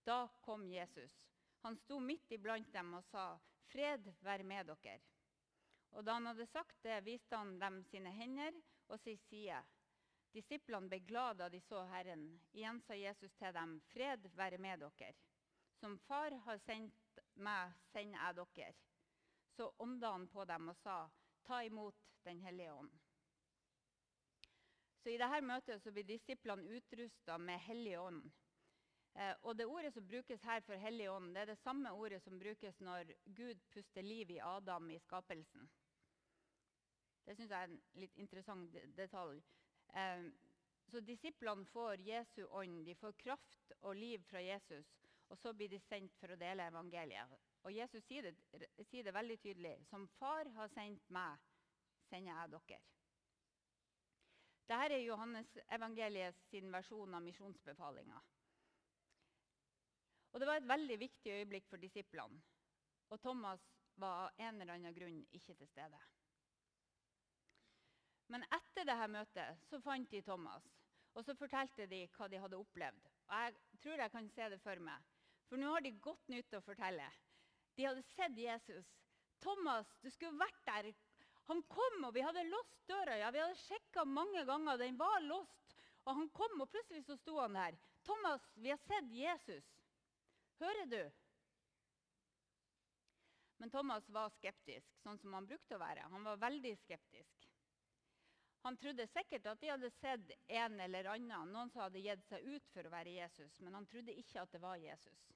Da 0.04 0.26
kom 0.44 0.66
Jesus. 0.68 1.14
Han 1.62 1.78
sto 1.80 1.96
midt 2.02 2.32
iblant 2.36 2.68
dem 2.74 2.90
og 2.98 3.04
sa, 3.08 3.38
'Fred 3.70 4.10
være 4.20 4.44
med 4.44 4.68
dere.' 4.68 5.00
Og 5.92 6.04
Da 6.04 6.18
han 6.18 6.26
hadde 6.26 6.46
sagt 6.46 6.82
det, 6.82 6.98
viste 7.06 7.36
han 7.36 7.54
dem 7.60 7.78
sine 7.88 8.12
hender 8.12 8.58
og 8.88 9.00
sin 9.00 9.16
side. 9.30 9.62
Disiplene 10.34 10.88
ble 10.92 10.98
glad 11.08 11.40
da 11.40 11.48
de 11.48 11.60
så 11.60 11.86
Herren. 11.88 12.26
Igjen 12.52 12.80
sa 12.80 12.94
Jesus 12.94 13.32
til 13.40 13.54
dem, 13.54 13.80
'Fred 13.80 14.28
være 14.36 14.58
med 14.58 14.84
dere.' 14.84 15.14
Som 15.80 15.98
Far 15.98 16.36
har 16.48 16.58
sendt 16.66 17.18
meg, 17.34 17.72
sender 17.92 18.20
jeg 18.26 18.36
dere. 18.36 18.74
Så 19.56 19.70
ånda 19.78 20.12
han 20.12 20.28
på 20.28 20.44
dem 20.44 20.68
og 20.68 20.76
sa, 20.76 21.08
'Ta 21.44 21.62
imot 21.64 21.96
Den 22.24 22.42
hellige 22.42 22.72
ånd'. 22.72 23.01
Så 25.02 25.10
I 25.10 25.18
dette 25.18 25.42
møtet 25.42 25.86
blir 25.90 26.06
disiplene 26.06 26.76
utrusta 26.78 27.38
med 27.38 27.58
Hellig 27.64 27.96
ånd. 27.98 28.22
Eh, 29.18 29.34
og 29.42 29.56
Det 29.56 29.66
ordet 29.66 29.92
som 29.94 30.06
brukes 30.06 30.42
her 30.46 30.62
for 30.62 30.78
Hellig 30.78 31.08
ånd, 31.10 31.34
det 31.34 31.42
er 31.42 31.50
det 31.50 31.58
samme 31.58 31.90
ordet 31.90 32.22
som 32.22 32.38
brukes 32.38 32.78
når 32.80 33.10
Gud 33.24 33.60
puster 33.74 34.02
liv 34.02 34.30
i 34.30 34.38
Adam 34.38 34.90
i 34.90 35.00
skapelsen. 35.02 35.66
Det 37.26 37.36
syns 37.36 37.50
jeg 37.50 37.58
er 37.58 37.70
en 37.70 37.82
litt 37.98 38.16
interessant 38.22 38.78
detalj. 38.96 39.42
Eh, 39.94 40.30
så 40.92 41.00
Disiplene 41.00 41.66
får 41.66 42.06
Jesu 42.06 42.44
ånd, 42.46 42.84
de 42.86 42.94
får 42.94 43.18
kraft 43.18 43.74
og 43.80 43.96
liv 43.96 44.22
fra 44.30 44.40
Jesus. 44.42 44.86
Og 45.32 45.38
så 45.38 45.52
blir 45.56 45.70
de 45.72 45.78
sendt 45.80 46.14
for 46.20 46.30
å 46.30 46.36
dele 46.36 46.66
evangeliet. 46.68 47.38
Og 47.64 47.72
Jesus 47.72 48.04
sier 48.04 48.26
det, 48.26 48.68
sier 48.90 49.06
det 49.06 49.14
veldig 49.16 49.38
tydelig. 49.40 49.76
Som 49.88 50.06
far 50.18 50.50
har 50.58 50.68
sendt 50.74 51.08
meg, 51.14 51.40
sender 52.10 52.34
jeg 52.34 52.52
dere. 52.52 52.82
Dette 54.72 54.96
er 54.96 55.04
Johannes 55.04 55.50
evangeliet 55.76 56.38
sin 56.48 56.70
versjon 56.72 57.14
av 57.14 57.20
misjonsbefalinga. 57.20 58.20
Og 60.32 60.40
Det 60.40 60.46
var 60.48 60.56
et 60.56 60.68
veldig 60.68 60.96
viktig 60.98 61.32
øyeblikk 61.32 61.66
for 61.68 61.76
disiplene. 61.76 62.40
Og 63.12 63.20
Thomas 63.20 63.60
var 64.00 64.22
av 64.22 64.40
en 64.40 64.60
eller 64.62 64.78
annen 64.78 64.94
grunn 64.96 65.18
ikke 65.36 65.58
til 65.58 65.68
stede. 65.68 66.00
Men 68.32 68.46
etter 68.48 68.88
dette 68.88 69.10
møtet 69.12 69.66
så 69.68 69.80
fant 69.84 70.08
de 70.08 70.22
Thomas, 70.24 70.64
og 71.12 71.26
så 71.26 71.36
fortalte 71.36 71.84
de 71.90 72.06
hva 72.16 72.30
de 72.32 72.40
hadde 72.40 72.56
opplevd. 72.64 73.10
Og 73.28 73.34
Jeg 73.36 73.80
tror 73.82 74.00
jeg 74.00 74.14
kan 74.14 74.30
se 74.32 74.48
det 74.54 74.60
for 74.64 74.80
meg, 74.80 75.04
for 75.50 75.60
nå 75.60 75.74
har 75.74 75.84
de 75.84 75.98
godt 76.00 76.32
nytt 76.32 76.56
å 76.56 76.64
fortelle. 76.64 77.10
De 77.76 77.84
hadde 77.84 78.08
sett 78.14 78.38
Jesus. 78.38 78.88
'Thomas, 79.42 79.98
du 80.00 80.08
skulle 80.10 80.38
vært 80.38 80.64
der. 80.64 80.94
Han 81.50 81.62
kom, 81.68 82.04
og 82.06 82.14
vi 82.14 82.22
hadde 82.24 82.44
låst 82.48 82.86
døra. 82.88 83.16
Ja, 83.18 83.30
vi 83.34 83.40
hadde 83.42 83.58
sjekka 83.64 84.04
mange 84.04 84.44
ganger. 84.48 84.78
Den 84.78 84.98
var 85.00 85.20
låst. 85.24 85.76
Og 86.04 86.14
han 86.18 86.28
kom, 86.34 86.60
og 86.62 86.70
plutselig 86.70 87.04
så 87.06 87.16
sto 87.18 87.38
han 87.40 87.58
der. 87.58 87.78
'Thomas, 88.02 88.42
vi 88.56 88.70
har 88.70 88.80
sett 88.86 89.10
Jesus.' 89.14 89.72
Hører 90.58 90.86
du? 90.86 91.10
Men 93.62 93.70
Thomas 93.70 94.08
var 94.10 94.30
skeptisk, 94.34 94.90
sånn 95.02 95.18
som 95.18 95.34
han 95.34 95.46
brukte 95.46 95.76
å 95.76 95.82
være. 95.82 96.06
Han 96.10 96.24
var 96.26 96.40
veldig 96.42 96.72
skeptisk. 96.80 97.46
Han 98.62 98.76
trodde 98.78 99.06
sikkert 99.10 99.46
at 99.50 99.60
de 99.60 99.70
hadde 99.70 99.90
sett 99.90 100.32
en 100.46 100.80
eller 100.80 101.08
annen, 101.10 101.50
noen 101.50 101.70
som 101.70 101.82
hadde 101.82 102.02
gitt 102.02 102.26
seg 102.26 102.46
ut 102.46 102.68
for 102.74 102.86
å 102.86 102.92
være 102.94 103.14
Jesus, 103.16 103.58
men 103.60 103.74
han 103.74 103.86
trodde 103.90 104.14
ikke 104.18 104.42
at 104.42 104.52
det 104.54 104.60
var 104.62 104.78
Jesus. 104.82 105.30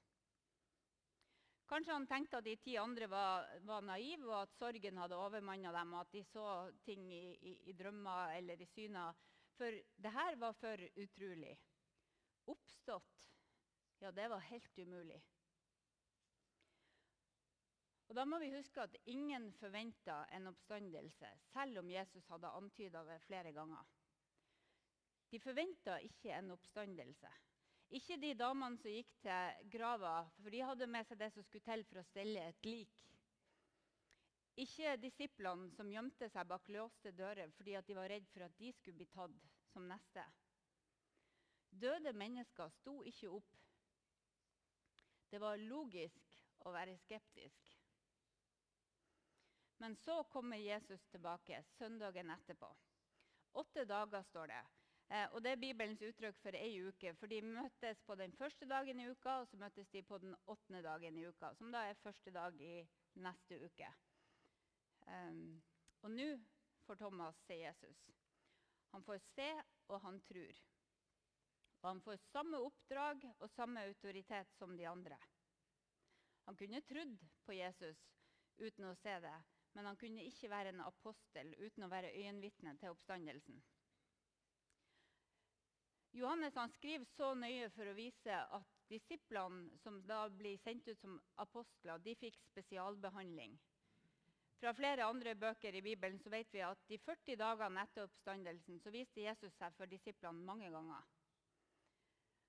Kanskje 1.67 1.93
han 1.93 2.07
tenkte 2.07 2.39
at 2.39 2.47
de 2.47 2.55
ti 2.63 2.77
andre 2.79 3.09
var, 3.11 3.47
var 3.67 3.83
naive, 3.83 4.29
og 4.31 4.43
at 4.45 4.53
sorgen 4.55 4.99
hadde 5.03 5.19
overmanna 5.19 5.73
dem, 5.75 5.95
og 5.97 6.05
at 6.05 6.13
de 6.15 6.23
så 6.25 6.49
ting 6.87 7.09
i, 7.13 7.25
i, 7.35 7.55
i 7.71 7.75
drømmer 7.75 8.37
eller 8.39 8.61
i 8.63 8.69
syner. 8.71 9.17
For 9.57 9.75
det 9.75 10.13
her 10.15 10.37
var 10.39 10.55
for 10.61 10.85
utrolig. 11.03 11.57
Oppstått 12.47 13.27
ja, 13.99 14.13
det 14.13 14.29
var 14.29 14.39
helt 14.39 14.79
umulig. 14.79 15.23
Og 18.07 18.15
Da 18.15 18.25
må 18.25 18.39
vi 18.39 18.53
huske 18.55 18.83
at 18.83 18.95
ingen 19.11 19.49
forventa 19.59 20.21
en 20.37 20.47
oppstandelse, 20.53 21.31
selv 21.51 21.81
om 21.81 21.91
Jesus 21.91 22.29
hadde 22.31 22.53
antyda 22.55 23.03
det 23.09 23.19
flere 23.25 23.53
ganger. 23.53 23.83
De 25.33 25.41
forventa 25.43 25.97
ikke 26.07 26.31
en 26.37 26.53
oppstandelse. 26.55 27.33
Ikke 27.95 28.16
de 28.19 28.33
damene 28.35 28.81
som 28.83 28.90
gikk 28.90 29.12
til 29.23 29.69
grava, 29.71 30.14
for 30.43 30.50
de 30.50 30.62
hadde 30.66 30.88
med 30.90 31.07
seg 31.07 31.21
det 31.21 31.31
som 31.35 31.45
skulle 31.47 31.66
til 31.69 31.85
for 31.87 32.00
å 32.00 32.07
stelle 32.09 32.47
et 32.50 32.66
lik. 32.66 32.97
Ikke 34.57 34.97
disiplene 34.99 35.69
som 35.76 35.90
gjemte 35.93 36.31
seg 36.33 36.49
bak 36.49 36.66
låste 36.73 37.12
dører 37.12 37.52
fordi 37.59 37.76
de 37.87 37.97
var 37.99 38.09
redd 38.11 38.26
for 38.33 38.47
at 38.47 38.57
de 38.59 38.73
skulle 38.73 38.97
bli 39.02 39.07
tatt 39.12 39.37
som 39.75 39.87
neste. 39.87 40.25
Døde 41.71 42.14
mennesker 42.16 42.73
sto 42.81 43.02
ikke 43.05 43.31
opp 43.37 43.57
det 45.31 45.40
var 45.43 45.59
logisk 45.59 46.38
å 46.64 46.73
være 46.75 46.95
skeptisk. 47.02 47.73
Men 49.83 49.97
så 50.00 50.23
kommer 50.33 50.57
Jesus 50.57 51.02
tilbake 51.12 51.59
søndagen 51.76 52.31
etterpå. 52.33 52.71
Åtte 53.61 53.85
dager 53.85 54.23
står 54.31 54.52
det. 54.52 54.62
Eh, 55.09 55.29
og 55.33 55.43
Det 55.43 55.53
er 55.53 55.61
Bibelens 55.63 56.03
uttrykk 56.03 56.39
for 56.43 56.59
ei 56.59 56.81
uke. 56.83 57.13
For 57.15 57.31
De 57.31 57.41
møtes 57.43 58.03
på 58.07 58.15
den 58.19 58.33
første 58.35 58.67
dagen 58.67 59.01
i 59.01 59.09
uka, 59.11 59.41
og 59.43 59.49
så 59.49 59.57
møtes 59.61 59.89
de 59.93 60.03
på 60.03 60.19
den 60.19 60.35
åttende 60.47 60.83
dagen 60.83 61.19
i 61.19 61.27
uka. 61.27 61.53
Som 61.55 61.73
da 61.73 61.85
er 61.87 62.03
første 62.03 62.31
dag 62.35 62.61
i 62.61 62.75
neste 63.15 63.61
uke. 63.65 63.93
Um, 65.07 65.63
og 66.03 66.11
nå 66.11 66.27
får 66.87 66.99
Thomas 66.99 67.39
se 67.47 67.61
Jesus. 67.61 68.03
Han 68.93 69.05
får 69.07 69.23
se, 69.35 69.49
og 69.89 70.01
han 70.01 70.21
tror. 70.27 70.61
Og 71.83 71.89
han 71.89 72.03
får 72.03 72.17
samme 72.33 72.59
oppdrag 72.67 73.25
og 73.39 73.51
samme 73.51 73.85
autoritet 73.87 74.53
som 74.59 74.77
de 74.77 74.89
andre. 74.89 75.19
Han 76.47 76.57
kunne 76.57 76.83
trodd 76.87 77.19
på 77.47 77.55
Jesus 77.55 78.03
uten 78.59 78.89
å 78.89 78.95
se 78.99 79.15
det, 79.23 79.35
men 79.75 79.87
han 79.87 79.99
kunne 80.01 80.25
ikke 80.27 80.51
være 80.51 80.73
en 80.75 80.85
apostel 80.87 81.53
uten 81.59 81.85
å 81.87 81.91
være 81.93 82.15
øyenvitne 82.17 82.75
til 82.81 82.95
oppstandelsen. 82.95 83.63
Johannes 86.17 86.55
skriver 86.73 87.05
så 87.05 87.35
nøye 87.37 87.69
for 87.75 87.91
å 87.91 87.97
vise 87.97 88.37
at 88.57 88.77
disiplene 88.89 89.77
som 89.83 89.99
da 90.09 90.23
blir 90.33 90.57
sendt 90.63 90.87
ut 90.89 91.01
som 91.01 91.19
apostler, 91.43 92.01
de 92.01 92.15
fikk 92.17 92.39
spesialbehandling. 92.47 93.59
Fra 94.57 94.73
flere 94.73 95.05
andre 95.05 95.35
bøker 95.37 95.77
i 95.77 95.83
Bibelen 95.85 96.17
så 96.23 96.33
vet 96.33 96.49
vi 96.55 96.63
at 96.65 96.81
de 96.89 96.97
40 97.05 97.37
dagene 97.37 97.85
etter 97.85 98.07
oppstandelsen 98.07 98.81
så 98.81 98.93
viste 98.95 99.27
Jesus 99.27 99.53
seg 99.59 99.77
for 99.77 99.93
disiplene 99.93 100.49
mange 100.49 100.71
ganger. 100.73 101.05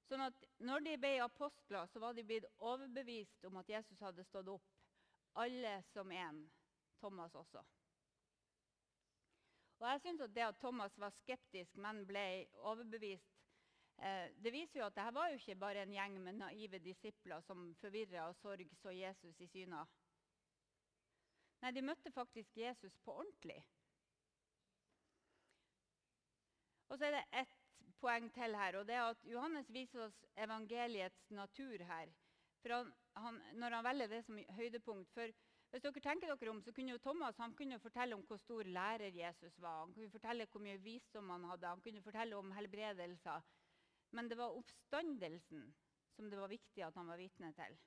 Sånn 0.08 0.24
at 0.24 0.46
når 0.64 0.86
de 0.86 0.96
ble 1.04 1.16
apostler, 1.26 1.90
så 1.92 2.00
var 2.00 2.16
de 2.16 2.24
blitt 2.24 2.48
overbevist 2.64 3.44
om 3.50 3.60
at 3.60 3.74
Jesus 3.76 4.00
hadde 4.00 4.24
stått 4.30 4.54
opp. 4.54 4.70
Alle 5.44 5.82
som 5.92 6.12
én. 6.16 6.46
Thomas 6.98 7.36
også. 7.36 7.62
Og 9.78 9.90
jeg 9.92 10.02
synes 10.02 10.22
at 10.26 10.34
Det 10.34 10.46
at 10.48 10.60
Thomas 10.60 10.96
var 10.98 11.12
skeptisk, 11.20 11.76
men 11.76 12.06
ble 12.10 12.48
overbevist, 12.66 13.37
eh, 14.02 14.28
det 14.44 14.54
viser 14.54 14.82
jo 14.82 14.88
at 14.88 14.96
dette 14.98 15.14
var 15.16 15.32
jo 15.32 15.40
ikke 15.40 15.60
bare 15.60 15.86
en 15.86 15.94
gjeng 15.94 16.20
med 16.24 16.40
naive 16.42 16.80
disipler 16.84 17.42
som 17.46 17.70
forvirra 17.82 18.28
og 18.30 18.36
sorg 18.42 18.70
så 18.82 18.94
Jesus 18.96 19.42
i 19.42 19.50
syna. 19.52 19.86
Nei, 21.64 21.72
de 21.74 21.82
møtte 21.82 22.14
faktisk 22.14 22.58
Jesus 22.58 22.98
på 23.06 23.16
ordentlig. 23.24 23.58
Og 26.88 27.00
så 27.00 27.08
er 27.08 27.18
det 27.18 27.42
ett 27.42 27.56
poeng 28.02 28.30
til 28.34 28.56
her. 28.56 28.78
og 28.78 28.88
det 28.88 28.96
er 28.96 29.10
at 29.10 29.26
Johannes 29.26 29.70
viser 29.74 30.06
oss 30.06 30.24
evangeliets 30.38 31.30
natur 31.30 31.84
her. 31.84 32.14
Han, 32.68 32.94
han, 33.16 33.42
når 33.54 33.76
han 33.78 33.86
velger 33.86 34.08
det 34.12 34.24
som 34.26 34.40
høydepunkt. 34.58 35.12
For 35.14 35.32
hvis 35.72 35.84
dere 35.84 36.04
tenker 36.04 36.32
dere 36.32 36.52
om, 36.52 36.62
så 36.64 36.72
kunne 36.72 36.94
jo 36.94 37.02
Thomas 37.04 37.38
han 37.42 37.56
kunne 37.56 37.80
fortelle 37.80 38.16
om 38.16 38.24
hvor 38.28 38.40
stor 38.40 38.64
lærer 38.64 39.16
Jesus 39.16 39.58
var. 39.60 39.82
Han 39.86 39.94
kunne 39.94 40.12
fortelle 40.12 40.48
hvor 40.52 40.64
mye 40.64 40.80
visdom 40.84 41.30
han 41.30 41.48
hadde, 41.52 41.68
han 41.68 41.82
kunne 41.82 42.04
fortelle 42.04 42.38
om 42.38 42.52
helbredelser. 42.56 43.42
Men 44.12 44.30
det 44.30 44.38
var 44.40 44.56
oppstandelsen 44.58 45.74
som 46.16 46.30
det 46.30 46.40
var 46.40 46.52
viktig 46.52 46.84
at 46.84 46.96
han 46.96 47.08
var 47.08 47.20
vitne 47.20 47.52
til. 47.54 47.78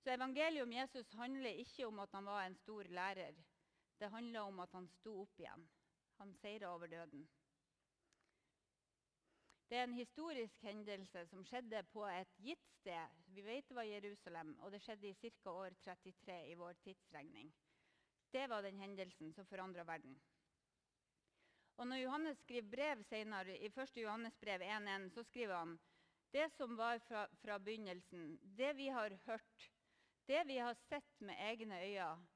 Så 0.00 0.14
evangeliet 0.14 0.64
om 0.64 0.72
Jesus 0.72 1.12
handler 1.12 1.60
ikke 1.62 1.86
om 1.86 1.98
at 2.00 2.12
han 2.16 2.24
var 2.24 2.46
en 2.46 2.56
stor 2.56 2.88
lærer. 2.88 3.36
Det 4.00 4.08
handler 4.10 4.40
om 4.40 4.60
at 4.60 4.72
han 4.72 4.88
sto 4.88 5.20
opp 5.22 5.40
igjen. 5.40 5.66
Han 6.20 6.32
seira 6.40 6.72
over 6.74 6.88
døden. 6.88 7.28
Det 9.70 9.78
er 9.78 9.84
en 9.86 9.94
historisk 9.94 10.62
hendelse 10.66 11.26
som 11.30 11.44
skjedde 11.46 11.82
på 11.92 12.02
et 12.10 12.32
gitt 12.42 12.64
sted. 12.80 13.20
Vi 13.30 13.44
vet 13.46 13.68
det 13.68 13.76
var 13.76 13.86
Jerusalem, 13.86 14.56
og 14.58 14.72
det 14.72 14.80
skjedde 14.82 15.12
i 15.12 15.14
ca. 15.14 15.50
år 15.50 15.76
33 15.84 16.38
i 16.50 16.56
vår 16.58 16.72
tidsregning. 16.82 17.52
Det 18.32 18.48
var 18.50 18.62
den 18.62 18.80
hendelsen 18.80 19.32
som 19.32 19.46
forandra 19.46 19.84
verden. 19.84 20.18
Og 21.76 21.86
Når 21.86 21.96
Johannes 21.96 22.38
skriver 22.38 22.70
brev 22.70 23.04
senere, 23.08 23.56
i 23.58 23.66
1. 23.66 23.96
Johannes 23.96 24.36
brev 24.40 24.60
1.1, 24.60 25.08
så 25.14 25.22
skriver 25.24 25.56
han 25.56 25.78
det 26.32 26.48
som 26.52 26.76
var 26.76 26.98
fra, 26.98 27.26
fra, 27.42 27.58
begynnelsen, 27.58 28.38
det 28.58 28.76
vi 28.76 28.88
har 28.88 29.14
hørt, 29.26 29.70
det 30.26 30.44
vi 30.46 30.58
har 30.58 30.74
sett 30.74 31.20
med 31.20 31.36
egne 31.38 31.80
øyne, 31.82 32.26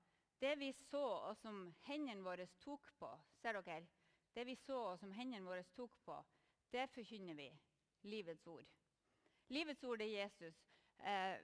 det 0.40 0.58
vi 0.58 0.72
så 0.72 1.04
og 1.28 1.36
som 1.36 1.74
hendene 1.86 2.24
våre 2.24 2.46
tok 2.60 2.90
på 2.98 3.10
Ser 3.40 3.60
dere? 3.62 3.86
Det 4.34 4.46
vi 4.46 4.56
så 4.56 4.78
og 4.90 4.98
som 4.98 5.12
hendene 5.14 5.46
våre 5.46 5.62
tok 5.76 5.94
på, 6.04 6.16
det 6.72 6.88
forkynner 6.90 7.34
vi. 7.38 7.50
Livets 8.02 8.46
ord. 8.46 8.66
Livets 9.48 9.84
ord 9.84 10.02
er 10.02 10.10
Jesus. 10.10 10.56
Eh, 10.98 11.36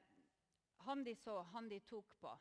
han 0.85 1.05
de 1.05 1.15
så, 1.15 1.43
han 1.53 1.69
de 1.69 1.79
tok 1.87 2.17
på. 2.21 2.33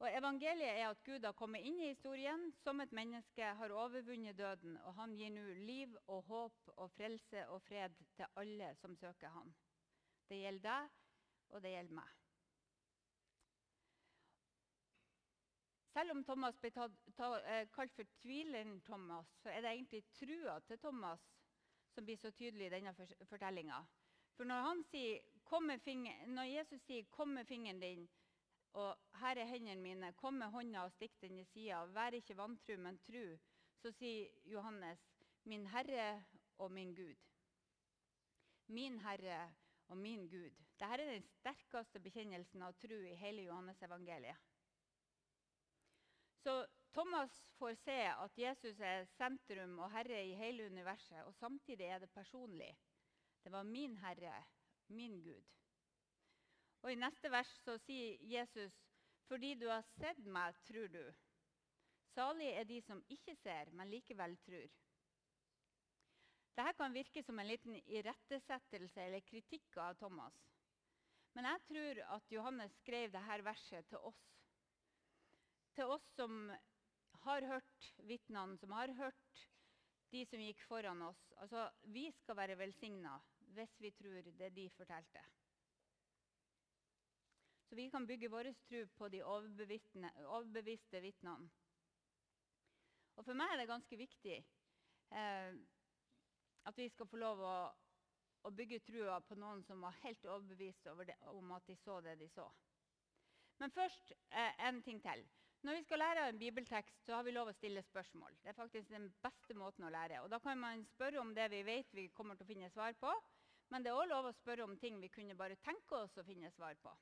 Og 0.00 0.08
Evangeliet 0.08 0.78
er 0.80 0.86
at 0.88 1.02
Gud 1.04 1.24
har 1.28 1.36
kommet 1.36 1.66
inn 1.68 1.80
i 1.80 1.90
historien 1.90 2.46
som 2.62 2.80
et 2.80 2.92
menneske, 2.96 3.44
har 3.44 3.74
overvunnet 3.76 4.38
døden, 4.38 4.78
og 4.88 4.96
han 4.96 5.12
gir 5.18 5.34
nå 5.34 5.44
liv 5.60 5.98
og 6.06 6.24
håp 6.30 6.72
og 6.76 6.88
frelse 6.94 7.44
og 7.52 7.60
fred 7.66 8.00
til 8.16 8.40
alle 8.40 8.72
som 8.80 8.96
søker 8.96 9.28
han. 9.36 9.52
Det 10.30 10.40
gjelder 10.40 10.66
deg, 10.70 10.96
og 11.50 11.62
det 11.62 11.76
gjelder 11.76 12.00
meg. 12.00 12.16
selv 16.00 16.10
om 16.10 16.24
Thomas 16.24 16.56
blir 16.60 16.72
eh, 16.80 17.66
kalt 17.74 17.92
for 17.92 18.08
tvileren 18.22 18.80
Thomas, 18.86 19.28
så 19.42 19.50
er 19.50 19.60
det 19.60 19.72
egentlig 19.74 20.04
trua 20.16 20.58
til 20.64 20.78
Thomas 20.78 21.20
som 21.94 22.06
blir 22.06 22.16
så 22.16 22.30
tydelig 22.30 22.68
i 22.68 22.72
denne 22.72 22.94
fortellinga. 23.28 23.82
For 24.36 24.48
når, 24.48 24.84
sier, 24.88 25.18
når, 26.26 26.46
Jesus 26.48 26.82
sier 26.86 27.04
'kom 27.10 27.28
med 27.28 27.44
fingeren 27.44 27.82
din', 27.82 28.08
og 28.72 28.96
'her 29.14 29.38
er 29.38 29.44
hendene 29.44 29.82
mine', 29.82 30.12
'kom 30.12 30.34
med 30.34 30.50
hånda 30.50 30.84
og 30.84 30.92
stikk 30.92 31.20
den 31.20 31.38
i 31.38 31.44
sida', 31.44 31.86
'vær 31.86 32.14
ikke 32.14 32.36
vantru, 32.36 32.76
men 32.76 32.98
tru', 32.98 33.38
så 33.82 33.92
sier 33.92 34.28
Johannes 34.44 35.00
'min 35.44 35.66
Herre 35.66 36.24
og 36.58 36.70
min 36.70 36.94
Gud'. 36.94 37.26
Min 38.66 38.98
Herre 38.98 39.54
og 39.88 39.96
min 39.96 40.28
Gud. 40.28 40.50
Dette 40.80 41.02
er 41.02 41.12
den 41.12 41.26
sterkeste 41.28 42.00
bekjennelsen 42.00 42.62
av 42.62 42.72
tru 42.78 42.94
i 42.94 43.14
hele 43.14 43.42
Johannes-evangeliet. 43.42 44.36
Så 46.42 46.66
Thomas 46.92 47.34
får 47.58 47.74
se 47.74 47.98
at 48.08 48.38
Jesus 48.38 48.80
er 48.80 49.04
sentrum 49.04 49.78
og 49.78 49.90
herre 49.92 50.22
i 50.26 50.34
hele 50.34 50.66
universet, 50.66 51.22
og 51.24 51.34
samtidig 51.34 51.86
er 51.86 51.98
det 51.98 52.10
personlig. 52.10 52.70
Det 53.44 53.52
var 53.52 53.62
min 53.62 53.96
Herre, 53.96 54.44
min 54.88 55.20
Gud. 55.22 55.44
Og 56.82 56.92
I 56.92 57.00
neste 57.00 57.30
vers 57.32 57.50
så 57.64 57.76
sier 57.84 58.16
Jesus, 58.24 58.76
'Fordi 59.28 59.54
du 59.54 59.68
har 59.68 59.82
sett 59.82 60.24
meg, 60.26 60.54
tror 60.66 60.88
du.' 60.88 61.14
Salig 62.14 62.48
er 62.58 62.64
de 62.64 62.80
som 62.82 63.02
ikke 63.08 63.36
ser, 63.36 63.70
men 63.70 63.90
likevel 63.90 64.36
tror. 64.36 64.70
Dette 66.56 66.72
kan 66.76 66.92
virke 66.92 67.22
som 67.22 67.38
en 67.38 67.46
liten 67.46 67.76
irettesettelse 67.86 69.00
eller 69.00 69.20
kritikk 69.20 69.76
av 69.76 69.94
Thomas. 69.94 70.34
Men 71.32 71.46
jeg 71.46 71.62
tror 71.68 72.00
at 72.16 72.32
Johannes 72.34 72.74
skrev 72.82 73.12
dette 73.12 73.44
verset 73.46 73.86
til 73.86 73.98
oss. 74.10 74.24
Til 75.74 75.84
oss 75.94 76.08
som 76.16 76.50
har 77.24 77.46
hørt 77.46 77.90
vitnene, 78.08 78.58
som 78.58 78.72
har 78.72 78.92
hørt 78.98 79.46
de 80.10 80.24
som 80.26 80.42
gikk 80.42 80.64
foran 80.66 81.02
oss. 81.06 81.20
Altså, 81.38 81.68
Vi 81.82 82.10
skal 82.18 82.36
være 82.36 82.58
velsigna 82.58 83.20
hvis 83.54 83.80
vi 83.80 83.90
tror 83.90 84.32
det 84.38 84.50
de 84.54 84.68
fortalte. 84.70 85.22
Så 87.70 87.76
vi 87.78 87.90
kan 87.90 88.06
bygge 88.06 88.28
vår 88.28 88.48
tro 88.66 88.86
på 88.98 89.08
de 89.08 89.20
overbeviste 89.22 91.00
vitnene. 91.00 91.50
Og 93.14 93.24
For 93.24 93.38
meg 93.38 93.52
er 93.52 93.60
det 93.60 93.68
ganske 93.70 93.98
viktig 94.00 94.38
eh, 95.14 95.52
at 96.66 96.80
vi 96.80 96.88
skal 96.90 97.06
få 97.06 97.20
lov 97.20 97.42
å, 97.46 97.52
å 98.42 98.50
bygge 98.50 98.80
trua 98.88 99.20
på 99.22 99.38
noen 99.38 99.62
som 99.68 99.86
var 99.86 99.94
helt 100.02 100.26
overbevist 100.26 100.88
det, 101.06 101.14
om 101.30 101.52
at 101.54 101.70
de 101.70 101.76
så 101.78 102.00
det 102.02 102.16
de 102.18 102.26
så. 102.34 102.48
Men 103.62 103.70
først 103.76 104.16
eh, 104.34 104.66
en 104.66 104.82
ting 104.82 104.98
til. 105.04 105.22
Når 105.62 105.78
vi 105.78 105.84
skal 105.86 106.02
lære 106.02 106.26
en 106.26 106.42
bibeltekst, 106.42 107.04
så 107.06 107.20
har 107.20 107.22
vi 107.22 107.36
lov 107.36 107.52
å 107.52 107.54
stille 107.54 107.86
spørsmål. 107.86 108.34
Det 108.42 108.50
er 108.50 108.58
faktisk 108.58 108.90
den 108.90 109.10
beste 109.22 109.54
måten 109.54 109.86
å 109.86 109.92
lære. 109.94 110.24
Og 110.24 110.30
Da 110.32 110.42
kan 110.42 110.58
man 110.58 110.82
spørre 110.90 111.22
om 111.22 111.34
det 111.38 111.50
vi 111.54 111.62
vet 111.70 111.94
vi 111.94 112.08
kommer 112.16 112.34
til 112.34 112.48
å 112.48 112.50
finne 112.50 112.74
svar 112.74 112.98
på. 112.98 113.14
Men 113.70 113.84
det 113.86 113.92
er 113.92 114.00
òg 114.00 114.10
lov 114.10 114.26
å 114.26 114.34
spørre 114.34 114.66
om 114.66 114.78
ting 114.80 114.98
vi 114.98 115.12
kunne 115.12 115.38
bare 115.38 115.60
tenke 115.62 116.02
oss 116.02 116.18
å 116.18 116.26
finne 116.26 116.50
svar 116.50 116.74
på. 116.82 116.96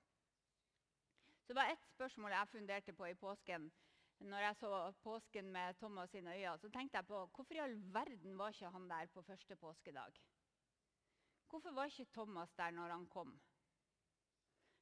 Så 1.48 1.54
det 1.54 1.60
var 1.62 1.70
ett 1.72 1.84
spørsmål 1.88 2.32
jeg 2.34 2.48
funderte 2.48 2.92
på 2.92 3.06
i 3.08 3.14
påsken. 3.16 3.70
Når 4.20 4.42
jeg 4.42 4.56
så 4.56 4.92
påsken 5.00 5.46
med 5.52 5.78
Thomas 5.80 6.10
sine 6.10 6.34
øyne, 6.36 6.58
så 6.58 6.68
tenkte 6.68 6.98
jeg 6.98 7.06
på 7.06 7.20
hvorfor 7.36 7.54
i 7.54 7.62
all 7.64 7.76
verden 7.94 8.38
var 8.38 8.52
ikke 8.52 8.68
han 8.74 8.90
der 8.90 9.06
på 9.06 9.22
første 9.22 9.56
påskedag? 9.56 10.18
Hvorfor 11.48 11.70
var 11.70 11.84
ikke 11.84 12.04
Thomas 12.12 12.52
der 12.52 12.70
når 12.70 12.92
han 12.92 13.06
kom? 13.06 13.40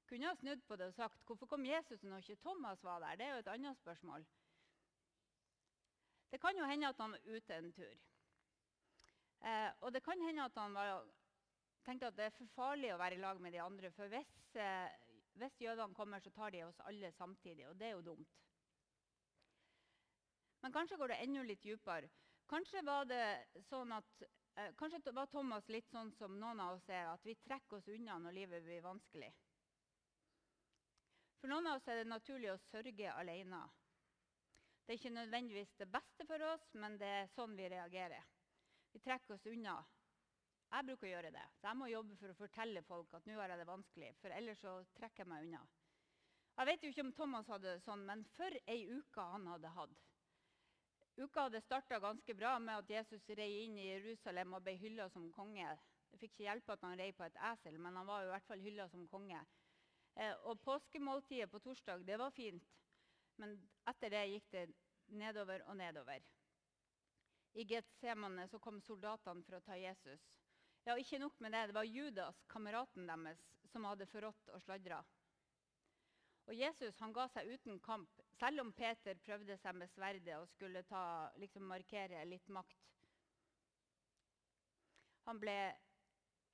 Kunne 0.08 0.26
ha 0.26 0.34
snudd 0.34 0.66
på 0.66 0.76
det 0.76 0.86
og 0.86 0.94
sagt 0.94 1.22
hvorfor 1.26 1.46
kom 1.46 1.66
Jesus 1.66 2.02
når 2.02 2.16
ikke 2.16 2.42
Thomas 2.42 2.82
var 2.82 2.98
der? 2.98 3.14
Det 3.16 3.26
er 3.26 3.32
jo 3.32 3.38
et 3.38 3.54
annet 3.54 3.78
spørsmål. 3.78 4.26
Det 6.30 6.40
kan 6.40 6.58
jo 6.58 6.64
hende 6.64 6.88
at 6.88 6.98
han 6.98 7.12
var 7.12 7.36
ute 7.36 7.56
en 7.56 7.72
tur. 7.72 7.96
Eh, 9.40 9.70
og 9.80 9.94
det 9.94 10.02
kan 10.02 10.22
hende 10.26 10.44
at 10.44 10.58
han 10.58 10.74
var, 10.74 11.06
tenkte 11.84 12.06
at 12.06 12.16
det 12.16 12.24
er 12.24 12.38
for 12.38 12.54
farlig 12.58 12.94
å 12.94 12.98
være 12.98 13.14
i 13.14 13.22
lag 13.22 13.40
med 13.40 13.52
de 13.52 13.62
andre. 13.62 13.90
For 13.90 14.08
hvis, 14.08 14.56
eh, 14.56 15.05
hvis 15.40 15.60
jødene 15.60 15.94
kommer, 15.94 16.20
så 16.20 16.30
tar 16.30 16.50
de 16.50 16.64
oss 16.64 16.80
alle 16.88 17.12
samtidig. 17.12 17.68
Og 17.68 17.78
det 17.78 17.88
er 17.88 17.96
jo 17.96 18.04
dumt. 18.10 18.36
Men 20.62 20.72
kanskje 20.72 20.96
går 20.96 21.12
det 21.12 21.20
enda 21.22 21.42
litt 21.46 21.62
dypere. 21.62 22.08
Kanskje 22.50 22.82
var, 22.86 23.04
det 23.10 23.22
sånn 23.66 23.92
at, 23.92 24.22
eh, 24.56 24.72
kanskje 24.78 25.12
var 25.12 25.26
Thomas 25.26 25.68
litt 25.68 25.88
sånn 25.90 26.12
som 26.14 26.38
noen 26.40 26.60
av 26.60 26.76
oss 26.76 26.88
er, 26.88 27.08
at 27.10 27.24
vi 27.26 27.34
trekker 27.42 27.80
oss 27.80 27.88
unna 27.88 28.18
når 28.22 28.36
livet 28.38 28.64
blir 28.64 28.84
vanskelig. 28.84 29.32
For 31.40 31.50
noen 31.50 31.66
av 31.66 31.80
oss 31.80 31.88
er 31.88 32.00
det 32.00 32.10
naturlig 32.10 32.52
å 32.52 32.62
sørge 32.70 33.12
alene. 33.12 33.60
Det 34.86 34.94
er 34.94 35.00
ikke 35.00 35.10
nødvendigvis 35.10 35.74
det 35.78 35.90
beste 35.90 36.26
for 36.26 36.42
oss, 36.46 36.66
men 36.74 36.96
det 36.98 37.12
er 37.20 37.32
sånn 37.34 37.56
vi 37.58 37.68
reagerer. 37.68 38.24
Vi 38.94 39.02
trekker 39.02 39.34
oss 39.34 39.46
unna. 39.50 39.80
Jeg 40.72 40.86
bruker 40.88 41.06
å 41.06 41.10
gjøre 41.10 41.32
det. 41.34 41.44
Så 41.60 41.68
jeg 41.68 41.78
må 41.78 41.88
jobbe 41.90 42.16
for 42.20 42.32
å 42.32 42.38
fortelle 42.38 42.82
folk 42.86 43.14
at 43.16 43.26
nå 43.28 43.36
har 43.38 43.52
jeg 43.52 43.62
det 43.62 43.68
vanskelig. 43.68 44.10
For 44.20 44.34
ellers 44.34 44.62
så 44.64 44.74
trekker 44.98 45.24
jeg 45.24 45.30
meg 45.30 45.46
unna. 45.46 45.62
Jeg 46.56 46.68
vet 46.70 46.84
jo 46.84 46.90
ikke 46.92 47.04
om 47.04 47.12
Thomas 47.16 47.48
hadde 47.52 47.74
det 47.74 47.84
sånn, 47.84 48.04
men 48.08 48.24
for 48.36 48.58
ei 48.72 48.78
uke 48.88 49.26
han 49.32 49.46
hadde 49.50 49.72
hatt. 49.76 50.06
Uka 51.16 51.46
hadde 51.46 51.60
starta 51.64 51.98
ganske 52.00 52.34
bra 52.36 52.58
med 52.60 52.82
at 52.82 52.90
Jesus 52.92 53.28
rei 53.38 53.50
inn 53.64 53.76
i 53.80 53.90
Jerusalem 53.90 54.56
og 54.56 54.64
ble 54.64 54.74
hylla 54.80 55.08
som 55.12 55.30
konge. 55.32 55.68
Det 56.10 56.20
fikk 56.20 56.34
ikke 56.34 56.46
hjelpe 56.48 56.74
at 56.76 56.84
han 56.84 56.96
rei 57.00 57.10
på 57.16 57.24
et 57.24 57.38
esel, 57.50 57.78
men 57.80 57.96
han 57.96 58.08
var 58.08 58.24
i 58.24 58.30
hvert 58.32 58.48
fall 58.48 58.64
hylla 58.64 58.88
som 58.92 59.06
konge. 59.08 59.40
Eh, 60.16 60.32
og 60.48 60.60
påskemåltidet 60.64 61.50
på 61.52 61.60
torsdag 61.64 62.04
det 62.08 62.16
var 62.20 62.32
fint, 62.36 62.64
men 63.40 63.56
etter 63.88 64.12
det 64.12 64.24
gikk 64.32 64.50
det 64.52 64.66
nedover 65.12 65.64
og 65.68 65.76
nedover. 65.76 66.24
I 67.56 67.64
Getsemane 67.64 68.48
så 68.48 68.60
kom 68.60 68.80
soldatene 68.84 69.44
for 69.44 69.56
å 69.56 69.64
ta 69.64 69.76
Jesus. 69.80 70.24
Ja, 70.86 70.94
ikke 70.94 71.18
nok 71.18 71.40
med 71.42 71.50
det, 71.50 71.64
det 71.66 71.74
var 71.74 71.86
Judas, 71.88 72.42
kameraten 72.46 73.08
deres, 73.10 73.40
som 73.72 73.84
hadde 73.88 74.06
forrådt 74.06 74.50
og 74.54 74.60
sladra. 74.62 75.00
Og 76.46 76.54
Jesus 76.54 77.00
han 77.02 77.14
ga 77.14 77.24
seg 77.32 77.48
uten 77.50 77.80
kamp, 77.82 78.20
selv 78.38 78.62
om 78.62 78.70
Peter 78.70 79.18
prøvde 79.18 79.56
seg 79.58 79.74
med 79.74 79.90
sverdet 79.90 80.36
og 80.38 80.46
skulle 80.52 80.84
ta, 80.86 81.00
liksom 81.42 81.66
markere 81.66 82.20
litt 82.30 82.46
makt. 82.54 82.84
Han, 85.26 85.40
ble, 85.42 85.56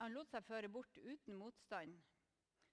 han 0.01 0.17
lot 0.17 0.33
seg 0.33 0.47
føre 0.49 0.71
bort 0.73 0.97
uten 0.97 1.37
motstand. 1.37 1.99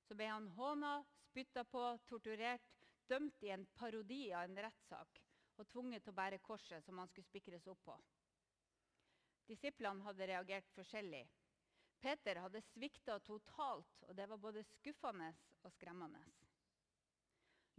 Så 0.07 0.15
ble 0.15 0.29
han 0.31 0.47
håna, 0.55 0.93
spytta 1.27 1.65
på, 1.67 1.83
torturert, 2.07 2.71
dømt 3.11 3.43
i 3.43 3.51
en 3.51 3.67
parodi 3.75 4.29
av 4.31 4.47
en 4.47 4.63
rettssak 4.63 5.19
og 5.59 5.67
tvunget 5.67 6.07
til 6.07 6.15
å 6.15 6.19
bære 6.21 6.39
korset 6.39 6.87
som 6.87 7.03
han 7.03 7.11
skulle 7.11 7.27
spikres 7.27 7.67
opp 7.67 7.83
på. 7.83 7.99
Disiplene 9.51 10.07
hadde 10.07 10.31
reagert 10.31 10.71
forskjellig. 10.77 11.25
Peter 11.99 12.39
hadde 12.39 12.61
svikta 12.71 13.19
totalt, 13.19 14.03
og 14.07 14.15
det 14.15 14.27
var 14.31 14.39
både 14.39 14.63
skuffende 14.63 15.33
og 15.63 15.73
skremmende. 15.75 16.21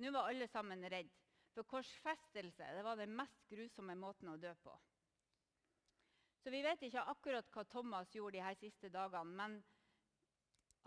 Nå 0.00 0.12
var 0.12 0.28
alle 0.28 0.48
sammen 0.48 0.84
redd, 0.92 1.10
for 1.54 1.68
korsfestelse 1.68 2.68
var 2.84 3.00
den 3.00 3.14
mest 3.16 3.48
grusomme 3.50 3.96
måten 3.98 4.30
å 4.32 4.38
dø 4.40 4.52
på. 4.62 4.76
Så 6.40 6.50
Vi 6.50 6.62
vet 6.64 6.82
ikke 6.82 7.04
akkurat 7.12 7.50
hva 7.52 7.64
Thomas 7.68 8.14
gjorde 8.14 8.38
de 8.38 8.44
her 8.44 8.56
siste 8.56 8.88
dagene, 8.88 9.36
men 9.36 9.58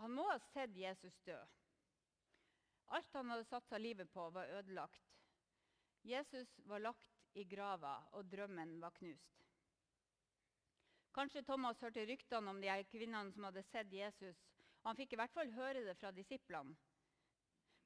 han 0.02 0.10
må 0.10 0.24
ha 0.30 0.38
sett 0.50 0.74
Jesus 0.76 1.14
dø. 1.26 1.36
Alt 2.94 3.14
han 3.14 3.30
hadde 3.30 3.46
satsa 3.46 3.78
livet 3.78 4.10
på, 4.12 4.26
var 4.34 4.50
ødelagt. 4.58 5.14
Jesus 6.02 6.50
var 6.66 6.82
lagt 6.82 7.38
i 7.38 7.44
grava, 7.48 7.96
og 8.12 8.26
drømmen 8.30 8.76
var 8.82 8.92
knust. 8.98 9.43
Kanskje 11.14 11.44
Thomas 11.46 11.78
hørte 11.78 12.02
ryktene 12.08 12.50
om 12.50 12.58
de 12.62 12.74
kvinnene 12.90 13.30
som 13.32 13.46
hadde 13.46 13.62
sett 13.68 13.92
Jesus. 13.94 14.40
og 14.82 14.90
Han 14.90 14.98
fikk 14.98 15.14
i 15.14 15.20
hvert 15.20 15.34
fall 15.36 15.52
høre 15.54 15.84
det 15.86 15.94
fra 16.00 16.10
disiplene. 16.10 16.74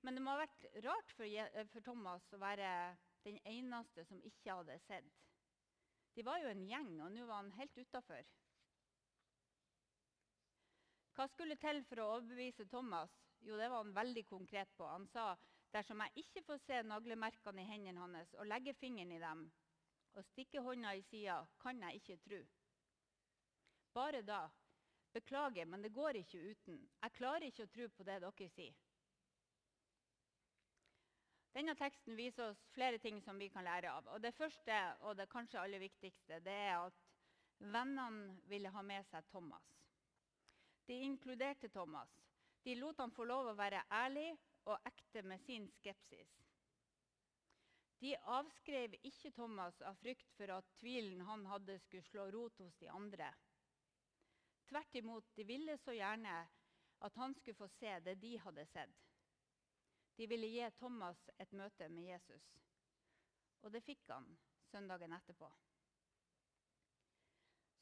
Men 0.03 0.15
det 0.15 0.23
må 0.23 0.33
ha 0.33 0.45
vært 0.45 0.65
rart 0.87 1.13
for, 1.19 1.27
for 1.73 1.85
Thomas 1.85 2.25
å 2.33 2.41
være 2.41 2.71
den 3.27 3.41
eneste 3.45 4.05
som 4.09 4.23
ikke 4.25 4.55
hadde 4.61 4.79
sett. 4.87 5.09
De 6.15 6.25
var 6.25 6.41
jo 6.41 6.49
en 6.51 6.65
gjeng, 6.67 6.93
og 7.05 7.13
nå 7.13 7.27
var 7.27 7.43
han 7.43 7.53
helt 7.59 7.77
utafor. 7.77 8.25
Hva 11.19 11.27
skulle 11.35 11.59
til 11.59 11.83
for 11.91 12.01
å 12.01 12.09
overbevise 12.17 12.69
Thomas? 12.71 13.13
Jo, 13.43 13.59
det 13.59 13.69
var 13.69 13.83
han 13.83 13.95
veldig 13.95 14.25
konkret 14.27 14.71
på. 14.79 14.87
Han 14.87 15.07
sa 15.13 15.33
dersom 15.75 16.01
jeg 16.07 16.25
ikke 16.25 16.45
får 16.47 16.63
se 16.65 16.83
naglemerkene 16.87 17.63
i 17.63 17.69
hendene 17.69 18.07
hans 18.07 18.33
og 18.39 18.49
legge 18.49 18.75
fingeren 18.79 19.13
i 19.13 19.21
dem 19.23 19.49
og 20.17 20.25
stikke 20.31 20.63
hånda 20.65 20.95
i 20.97 21.03
sida, 21.11 21.43
kan 21.63 21.83
jeg 21.85 22.01
ikke 22.01 22.17
tro. 22.25 22.39
Bare 23.93 24.23
da. 24.23 24.51
Beklager, 25.13 25.67
men 25.67 25.83
det 25.83 25.95
går 25.95 26.21
ikke 26.21 26.43
uten. 26.51 26.79
Jeg 27.03 27.17
klarer 27.17 27.49
ikke 27.49 27.65
å 27.65 27.73
tro 27.73 27.89
på 27.97 28.05
det 28.07 28.19
dere 28.23 28.49
sier. 28.53 28.77
Denne 31.57 31.75
teksten 31.75 32.15
viser 32.15 32.53
oss 32.53 32.61
flere 32.75 33.01
ting 33.03 33.23
som 33.25 33.39
vi 33.41 33.49
kan 33.51 33.65
lære 33.67 33.91
av. 33.91 34.07
Og 34.15 34.21
Det 34.23 34.35
første 34.37 34.77
og 35.09 35.17
det 35.17 35.31
kanskje 35.33 35.61
aller 35.61 35.83
viktigste 35.83 36.41
det 36.45 36.55
er 36.69 36.77
at 36.85 37.01
vennene 37.59 38.37
ville 38.47 38.71
ha 38.71 38.83
med 38.83 39.07
seg 39.09 39.27
Thomas. 39.33 39.65
De 40.87 41.01
inkluderte 41.05 41.69
Thomas. 41.69 42.13
De 42.63 42.77
lot 42.79 43.01
ham 43.01 43.11
få 43.11 43.25
lov 43.25 43.51
å 43.51 43.57
være 43.59 43.83
ærlig 43.91 44.29
og 44.69 44.87
ekte 44.87 45.23
med 45.27 45.41
sin 45.41 45.67
skepsis. 45.79 46.31
De 47.99 48.15
avskrev 48.31 48.95
ikke 49.03 49.33
Thomas 49.35 49.81
av 49.83 49.99
frykt 49.99 50.31
for 50.37 50.53
at 50.55 50.69
tvilen 50.79 51.25
han 51.27 51.45
hadde, 51.51 51.79
skulle 51.83 52.07
slå 52.07 52.29
rot 52.31 52.61
hos 52.63 52.77
de 52.79 52.91
andre. 52.95 53.33
Tvert 54.69 54.95
imot, 55.01 55.35
de 55.35 55.45
ville 55.49 55.79
så 55.81 55.95
gjerne 55.97 56.35
at 57.07 57.15
han 57.17 57.35
skulle 57.35 57.57
få 57.57 57.69
se 57.79 57.95
det 58.05 58.15
de 58.21 58.35
hadde 58.43 58.67
sett. 58.67 59.07
De 60.19 60.27
ville 60.27 60.51
gi 60.51 60.67
Thomas 60.77 61.29
et 61.39 61.53
møte 61.57 61.89
med 61.89 62.11
Jesus. 62.11 62.45
Og 63.63 63.73
det 63.73 63.85
fikk 63.87 64.11
han 64.11 64.27
søndagen 64.69 65.15
etterpå. 65.17 65.49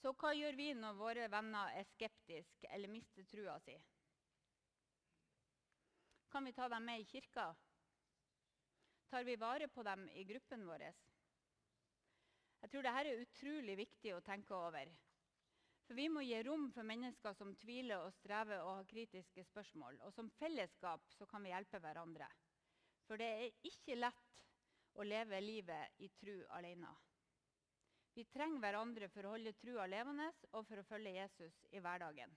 Så 0.02 0.12
hva 0.20 0.30
gjør 0.36 0.54
vi 0.58 0.68
når 0.76 0.98
våre 1.00 1.28
venner 1.32 1.72
er 1.74 1.88
skeptiske 1.88 2.68
eller 2.70 2.92
mister 2.92 3.24
trua 3.26 3.56
si? 3.64 3.74
Kan 6.30 6.44
vi 6.44 6.52
ta 6.52 6.68
dem 6.68 6.84
med 6.84 7.00
i 7.00 7.08
kirka? 7.08 7.48
Tar 9.10 9.24
vi 9.24 9.38
vare 9.40 9.68
på 9.72 9.82
dem 9.86 10.04
i 10.12 10.26
gruppen 10.28 10.66
vår? 10.68 10.84
Jeg 12.60 12.70
tror 12.70 12.84
dette 12.84 13.02
er 13.02 13.24
utrolig 13.24 13.76
viktig 13.78 14.14
å 14.14 14.22
tenke 14.24 14.54
over. 14.54 14.92
For 15.86 15.94
Vi 15.94 16.08
må 16.10 16.22
gi 16.26 16.38
rom 16.42 16.66
for 16.74 16.86
mennesker 16.86 17.34
som 17.38 17.52
tviler 17.54 18.02
og 18.02 18.14
strever 18.16 18.64
og 18.64 18.80
har 18.80 18.88
kritiske 18.90 19.44
spørsmål. 19.46 20.00
Og 20.06 20.14
som 20.14 20.30
fellesskap 20.40 21.04
så 21.14 21.28
kan 21.30 21.46
vi 21.46 21.52
hjelpe 21.52 21.78
hverandre. 21.82 22.26
For 23.06 23.22
det 23.22 23.28
er 23.30 23.68
ikke 23.70 23.98
lett 23.98 24.32
å 24.98 25.06
leve 25.06 25.38
livet 25.44 26.02
i 26.02 26.08
tru 26.18 26.40
alene. 26.56 26.90
Vi 28.16 28.24
trenger 28.32 28.62
hverandre 28.64 29.10
for 29.12 29.28
å 29.28 29.34
holde 29.36 29.52
trua 29.60 29.84
levende 29.86 30.26
og 30.56 30.64
for 30.66 30.80
å 30.80 30.86
følge 30.88 31.12
Jesus 31.18 31.58
i 31.70 31.82
hverdagen. 31.84 32.32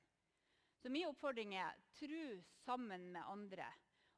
Så 0.79 0.91
min 0.91 1.07
oppfordring 1.07 1.55
er 1.57 1.79
tru 1.97 2.43
sammen 2.65 3.09
med 3.15 3.23
andre. 3.25 3.65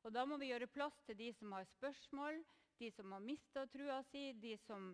Og 0.03 0.11
Da 0.13 0.25
må 0.25 0.37
vi 0.41 0.49
gjøre 0.49 0.67
plass 0.67 0.97
til 1.05 1.17
de 1.17 1.29
som 1.37 1.53
har 1.53 1.69
spørsmål, 1.69 2.41
de 2.81 2.89
som 2.91 3.13
har 3.13 3.23
mista 3.23 3.63
trua 3.69 4.01
si, 4.09 4.33
de 4.33 4.57
som 4.65 4.91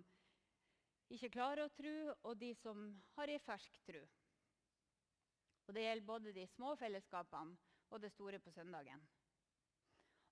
ikke 1.09 1.31
klarer 1.31 1.63
å 1.65 1.73
tru, 1.73 2.13
og 2.27 2.37
de 2.37 2.51
som 2.59 2.89
har 3.15 3.31
ei 3.31 3.39
fersk 3.39 3.79
tru. 3.87 4.01
Og 5.67 5.75
Det 5.75 5.83
gjelder 5.83 6.07
både 6.07 6.33
de 6.33 6.47
små 6.47 6.75
fellesskapene 6.79 7.57
og 7.91 8.01
det 8.01 8.11
store 8.11 8.39
på 8.39 8.51
søndagen. 8.51 9.01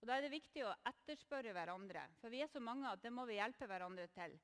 Og 0.01 0.07
Da 0.07 0.17
er 0.17 0.25
det 0.25 0.35
viktig 0.35 0.63
å 0.65 0.75
etterspørre 0.87 1.53
hverandre, 1.55 2.03
for 2.21 2.29
vi 2.29 2.41
er 2.43 2.51
så 2.51 2.59
mange 2.59 2.89
at 2.91 3.01
det 3.03 3.11
må 3.11 3.25
vi 3.25 3.39
hjelpe 3.39 3.67
hverandre 3.67 4.07
til. 4.15 4.35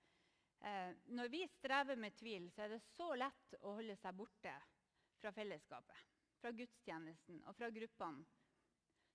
Eh, 0.61 0.93
når 1.17 1.29
vi 1.33 1.41
strever 1.47 1.97
med 1.97 2.15
tvil, 2.17 2.49
så 2.53 2.65
er 2.65 2.75
det 2.75 2.81
så 2.93 3.11
lett 3.17 3.55
å 3.61 3.75
holde 3.79 3.95
seg 3.97 4.15
borte 4.17 4.53
fra 5.21 5.31
fellesskapet, 5.33 6.03
fra 6.41 6.51
gudstjenesten 6.57 7.41
og 7.45 7.55
fra 7.57 7.69
gruppene. 7.73 8.25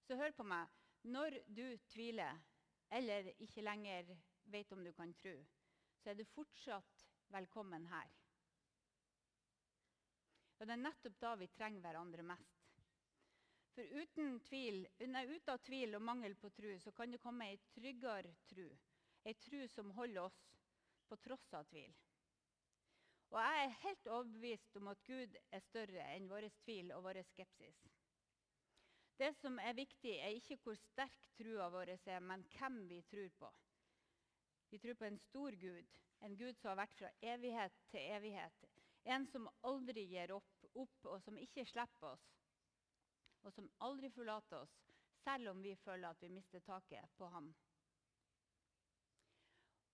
Så 0.06 0.18
hør 0.18 0.34
på 0.38 0.46
meg. 0.46 0.70
Når 1.06 1.38
du 1.46 1.64
tviler 1.90 2.38
eller 2.90 3.28
ikke 3.42 3.62
lenger 3.62 4.10
vet 4.50 4.72
om 4.72 4.82
du 4.84 4.92
kan 4.94 5.12
tro, 5.18 5.34
så 6.02 6.10
er 6.10 6.18
du 6.18 6.24
fortsatt 6.34 7.06
velkommen 7.34 7.86
her. 7.90 8.10
Og 10.58 10.66
Det 10.66 10.72
er 10.72 10.82
nettopp 10.82 11.18
da 11.20 11.34
vi 11.36 11.48
trenger 11.52 11.84
hverandre 11.84 12.24
mest. 12.24 12.66
For 13.76 13.84
uten 14.00 14.38
tvil, 14.40 14.86
ut 15.04 15.48
av 15.52 15.58
tvil 15.60 15.98
og 15.98 16.04
mangel 16.08 16.34
på 16.40 16.48
tro 16.56 16.78
så 16.80 16.92
kan 16.96 17.12
det 17.12 17.20
komme 17.20 17.50
ei 17.52 17.58
tryggere 17.74 18.32
tro. 18.48 18.70
Ei 19.28 19.34
tro 19.36 19.66
som 19.68 19.92
holder 19.98 20.22
oss 20.22 20.38
på 21.10 21.18
tross 21.20 21.52
av 21.58 21.66
tvil. 21.68 21.92
Og 23.34 23.38
jeg 23.42 23.62
er 23.66 23.78
helt 23.82 24.08
overbevist 24.08 24.78
om 24.80 24.88
at 24.88 25.02
Gud 25.04 25.36
er 25.52 25.64
større 25.66 26.08
enn 26.14 26.28
vår 26.30 26.48
tvil 26.62 26.92
og 26.96 27.04
vår 27.04 27.20
skepsis. 27.34 27.82
Det 29.16 29.32
som 29.40 29.58
er 29.58 29.76
viktig, 29.76 30.14
er 30.20 30.36
ikke 30.36 30.58
hvor 30.62 30.76
sterk 30.76 31.28
trua 31.36 31.68
vår 31.72 31.94
er, 31.96 32.20
men 32.20 32.44
hvem 32.52 32.82
vi 32.88 33.02
tror 33.10 33.30
på. 33.40 33.52
Vi 34.70 34.80
tror 34.80 34.96
på 35.00 35.08
en 35.08 35.18
stor 35.18 35.56
Gud, 35.60 35.92
en 36.24 36.36
Gud 36.36 36.56
som 36.60 36.72
har 36.72 36.80
vært 36.82 36.96
fra 37.00 37.12
evighet 37.34 37.76
til 37.92 38.08
evighet. 38.16 38.65
En 39.06 39.26
som 39.30 39.46
aldri 39.62 40.02
gir 40.10 40.32
opp, 40.34 40.64
opp, 40.74 41.04
og 41.06 41.20
som 41.22 41.36
ikke 41.38 41.64
slipper 41.70 42.08
oss. 42.16 42.24
Og 43.46 43.52
som 43.54 43.68
aldri 43.86 44.10
forlater 44.10 44.64
oss, 44.64 44.74
selv 45.22 45.52
om 45.52 45.62
vi 45.62 45.76
føler 45.78 46.10
at 46.10 46.22
vi 46.22 46.32
mister 46.34 46.62
taket 46.66 47.12
på 47.18 47.28
ham. 47.30 47.52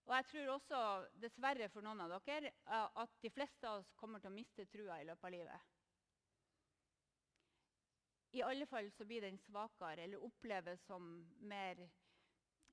Og 0.03 0.15
jeg 0.17 0.25
tror 0.31 0.49
også, 0.55 0.79
dessverre 1.21 1.69
for 1.71 1.85
noen 1.85 2.01
av 2.03 2.17
dere, 2.25 2.51
at 2.65 3.13
de 3.23 3.31
fleste 3.31 3.69
av 3.69 3.83
oss 3.83 3.93
kommer 3.99 4.19
til 4.19 4.33
å 4.33 4.35
miste 4.35 4.65
trua 4.71 4.97
i 4.99 5.05
løpet 5.07 5.29
av 5.29 5.35
livet. 5.35 5.69
I 8.33 8.41
alle 8.41 8.65
fall 8.65 8.89
så 8.91 9.05
blir 9.05 9.21
den 9.21 9.37
svakere 9.45 10.07
eller 10.07 10.25
oppleves 10.25 10.81
som 10.89 11.05
mer, 11.45 11.79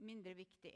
mindre 0.01 0.33
viktig. 0.35 0.73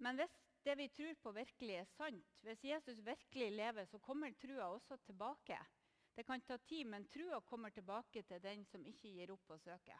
Men 0.00 0.16
hvis 0.16 0.32
det 0.64 0.74
vi 0.76 0.88
tror 0.92 1.14
på, 1.22 1.32
virkelig 1.32 1.76
er 1.80 1.92
sant, 1.96 2.40
hvis 2.44 2.64
Jesus 2.64 3.00
virkelig 3.04 3.50
lever, 3.54 3.86
så 3.88 3.98
kommer 3.98 4.34
trua 4.40 4.68
også 4.74 4.98
tilbake. 5.06 5.58
Det 6.16 6.26
kan 6.26 6.42
ta 6.44 6.58
tid, 6.68 6.86
men 6.86 7.06
trua 7.08 7.40
kommer 7.40 7.70
tilbake 7.70 8.22
til 8.28 8.42
den 8.42 8.64
som 8.68 8.84
ikke 8.86 9.12
gir 9.14 9.32
opp 9.32 9.54
å 9.54 9.58
søke. 9.62 9.96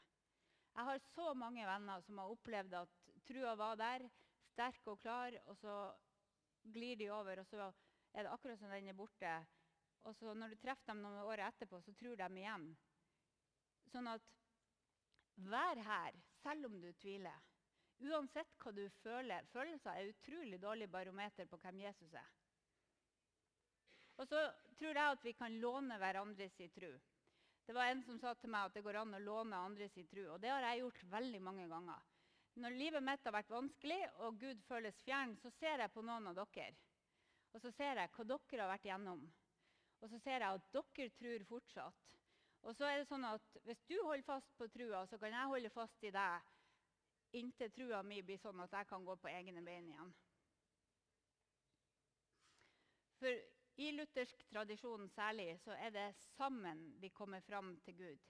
Jeg 0.70 0.86
har 0.86 1.00
så 1.14 1.32
mange 1.34 1.64
venner 1.66 2.02
som 2.04 2.20
har 2.20 2.32
opplevd 2.34 2.76
at 2.82 3.08
trua 3.26 3.54
var 3.58 3.78
der, 3.80 4.04
sterk 4.50 4.90
og 4.92 5.00
klar, 5.00 5.36
og 5.46 5.56
så 5.58 5.76
glir 6.74 6.98
de 7.00 7.08
over, 7.10 7.40
og 7.40 7.48
så 7.48 7.70
er 8.12 8.26
det 8.26 8.34
akkurat 8.34 8.60
som 8.60 8.70
den 8.70 8.90
er 8.92 8.98
borte. 8.98 9.32
Og 10.08 10.16
så 10.16 10.34
når 10.34 10.52
du 10.52 10.60
treffer 10.60 10.92
dem 10.92 11.02
noen 11.04 11.24
år 11.24 11.44
etterpå, 11.48 11.80
så 11.84 11.94
tror 11.96 12.16
de 12.16 12.28
igjen. 12.40 12.68
Sånn 13.92 14.08
at 14.10 14.28
vær 15.50 15.80
her, 15.84 16.16
selv 16.42 16.68
om 16.70 16.78
du 16.80 16.90
tviler. 17.00 17.49
Uansett 18.00 18.52
hva 18.62 18.72
du 18.72 18.84
føler. 19.02 19.46
Følelser 19.52 19.96
er 19.96 20.10
utrolig 20.12 20.60
dårlig 20.62 20.88
barometer 20.90 21.48
på 21.50 21.58
hvem 21.60 21.82
Jesus 21.84 22.14
er. 22.16 22.28
Og 24.20 24.28
så 24.28 24.40
tror 24.76 24.96
jeg 24.96 25.16
at 25.16 25.24
vi 25.24 25.32
kan 25.36 25.56
låne 25.60 25.96
hverandres 26.00 26.56
tru. 26.74 26.90
Det 27.66 27.74
var 27.76 27.90
En 27.92 28.02
som 28.02 28.18
sa 28.18 28.32
til 28.34 28.50
meg 28.50 28.66
at 28.66 28.74
det 28.74 28.82
går 28.82 28.96
an 28.98 29.14
å 29.14 29.22
låne 29.22 29.56
andres 29.56 29.92
tru, 30.10 30.24
Og 30.32 30.40
det 30.40 30.50
har 30.50 30.64
jeg 30.64 30.80
gjort 30.80 31.04
veldig 31.12 31.40
mange 31.40 31.68
ganger. 31.68 32.00
Når 32.58 32.76
livet 32.76 33.02
mitt 33.02 33.24
har 33.24 33.32
vært 33.32 33.52
vanskelig 33.52 34.00
og 34.26 34.40
Gud 34.40 34.62
føles 34.66 35.02
fjern, 35.04 35.36
så 35.38 35.52
ser 35.54 35.78
jeg 35.78 35.92
på 35.94 36.02
noen 36.02 36.26
av 36.26 36.34
dere. 36.34 36.74
Og 37.54 37.60
så 37.62 37.70
ser 37.70 38.00
jeg 38.00 38.10
hva 38.16 38.24
dere 38.24 38.62
har 38.64 38.72
vært 38.72 38.88
igjennom. 38.88 39.22
Og 40.00 40.10
så 40.10 40.18
ser 40.18 40.42
jeg 40.42 40.58
at 40.58 40.72
dere 40.74 41.10
tror 41.20 41.46
fortsatt. 41.52 42.08
Og 42.66 42.76
så 42.76 42.84
er 42.84 42.98
det 42.98 43.08
sånn 43.08 43.24
at 43.24 43.60
Hvis 43.64 43.84
du 43.88 43.96
holder 44.02 44.26
fast 44.26 44.50
på 44.58 44.68
trua, 44.68 45.06
så 45.06 45.18
kan 45.18 45.32
jeg 45.32 45.52
holde 45.54 45.70
fast 45.70 46.04
i 46.04 46.10
deg 46.10 46.49
inntil 47.32 47.70
trua 47.72 48.02
mi 48.02 48.22
blir 48.22 48.40
sånn 48.40 48.60
at 48.64 48.74
jeg 48.78 48.88
kan 48.90 49.04
gå 49.04 49.16
på 49.16 49.30
egne 49.30 49.62
bein 49.66 49.88
igjen. 49.90 50.12
For 53.20 53.40
i 53.80 53.90
luthersk 53.92 54.42
tradisjon 54.50 55.08
særlig 55.14 55.54
så 55.64 55.76
er 55.76 55.92
det 55.94 56.08
sammen 56.36 56.82
vi 57.00 57.12
kommer 57.14 57.40
fram 57.44 57.74
til 57.84 57.96
Gud. 57.96 58.26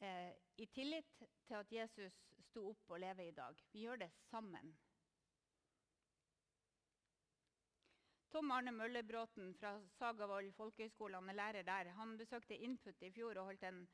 Eh, 0.00 0.32
I 0.56 0.66
tillit 0.66 1.22
til 1.46 1.54
at 1.56 1.72
Jesus 1.72 2.18
sto 2.50 2.66
opp 2.72 2.90
og 2.90 3.00
lever 3.00 3.30
i 3.30 3.36
dag. 3.36 3.62
Vi 3.72 3.84
gjør 3.86 4.02
det 4.04 4.10
sammen. 4.30 4.74
Tom 8.32 8.50
Arne 8.52 8.72
Møllebråten 8.76 9.54
fra 9.56 9.78
Sagavoll 9.96 10.50
folkehøgskole 10.52 11.16
er 11.16 11.38
lærer 11.38 11.62
der. 11.64 11.92
Han 11.96 12.16
besøkte 12.18 12.56
Input 12.56 13.02
i 13.02 13.10
fjor 13.10 13.38
og 13.38 13.52
holdt 13.52 13.62
en 13.64 13.86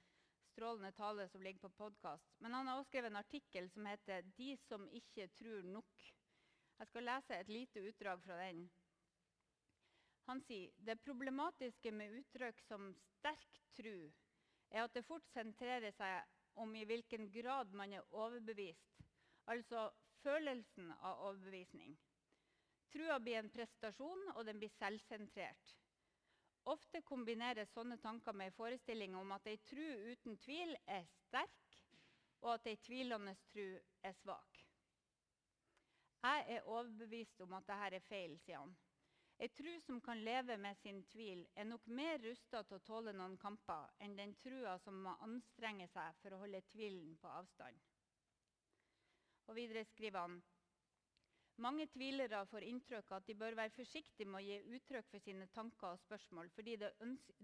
strålende 0.53 0.93
tale 0.93 1.29
som 1.29 1.43
ligger 1.43 1.61
på 1.61 1.71
podkast. 1.71 2.35
Men 2.39 2.55
han 2.55 2.67
har 2.69 2.79
også 2.79 2.91
skrevet 2.93 3.11
en 3.11 3.21
artikkel 3.21 3.71
som 3.71 3.87
heter 3.87 4.23
'De 4.37 4.57
som 4.69 4.89
ikke 4.89 5.29
tror 5.39 5.63
nok'. 5.63 6.13
Jeg 6.79 6.87
skal 6.87 7.05
lese 7.05 7.41
et 7.41 7.49
lite 7.49 7.81
utdrag 7.89 8.23
fra 8.23 8.37
den. 8.47 8.71
Han 10.27 10.41
sier 10.41 10.71
det 10.87 11.01
problematiske 11.05 11.91
med 11.91 12.19
uttrykk 12.21 12.61
som 12.69 12.93
'sterk 12.95 13.61
tru' 13.79 14.13
er 14.71 14.85
at 14.85 14.95
det 14.95 15.05
fort 15.05 15.27
sentrerer 15.33 15.91
seg 15.91 16.23
om 16.55 16.75
i 16.77 16.85
hvilken 16.85 17.31
grad 17.33 17.73
man 17.73 17.93
er 17.93 18.15
overbevist, 18.15 19.03
altså 19.47 19.91
følelsen 20.23 20.93
av 20.93 21.21
overbevisning. 21.29 21.99
Trua 22.93 23.19
blir 23.19 23.39
en 23.39 23.51
prestasjon, 23.51 24.29
og 24.37 24.47
den 24.47 24.59
blir 24.59 24.73
selvsentrert. 24.79 25.77
Ofte 26.71 27.01
kombineres 27.03 27.73
sånne 27.75 27.97
tanker 27.99 28.37
med 28.39 28.53
en 28.53 28.55
forestilling 28.55 29.17
om 29.19 29.33
at 29.35 29.47
ei 29.51 29.57
tru 29.67 29.83
uten 30.13 30.37
tvil 30.45 30.77
er 30.87 31.09
sterk, 31.11 31.79
og 32.43 32.53
at 32.55 32.69
ei 32.71 32.77
tvilende 32.85 33.35
tru 33.51 33.65
er 34.07 34.15
svak. 34.21 34.61
Jeg 36.23 36.45
er 36.55 36.69
overbevist 36.71 37.41
om 37.43 37.57
at 37.59 37.67
dette 37.67 37.99
er 37.99 38.07
feil, 38.07 38.37
sier 38.45 38.61
han. 38.63 38.77
Ei 39.43 39.49
tru 39.51 39.73
som 39.83 39.99
kan 40.07 40.21
leve 40.23 40.55
med 40.61 40.79
sin 40.79 41.01
tvil, 41.11 41.43
er 41.59 41.67
nok 41.67 41.89
mer 41.91 42.21
rusta 42.23 42.63
til 42.63 42.79
å 42.79 42.85
tåle 42.87 43.15
noen 43.17 43.35
kamper 43.43 43.91
enn 44.07 44.15
den 44.15 44.37
trua 44.45 44.77
som 44.85 45.01
må 45.03 45.17
anstrenge 45.27 45.89
seg 45.91 46.15
for 46.23 46.37
å 46.37 46.45
holde 46.45 46.63
tvilen 46.71 47.17
på 47.19 47.33
avstand. 47.41 47.81
Og 49.51 49.59
Videre 49.59 49.83
skriver 49.91 50.23
han 50.29 50.39
mange 51.61 51.87
tvilere 51.93 52.39
får 52.49 52.65
inntrykk 52.65 53.11
av 53.13 53.19
at 53.21 53.27
de 53.29 53.35
bør 53.37 53.57
være 53.59 53.75
forsiktige 53.77 54.29
med 54.29 54.41
å 54.41 54.45
gi 54.47 54.77
uttrykk 54.77 55.09
for 55.11 55.21
sine 55.25 55.47
tanker 55.55 55.91
og 55.95 56.01
spørsmål, 56.01 56.49
fordi 56.57 56.77
det, 56.81 56.93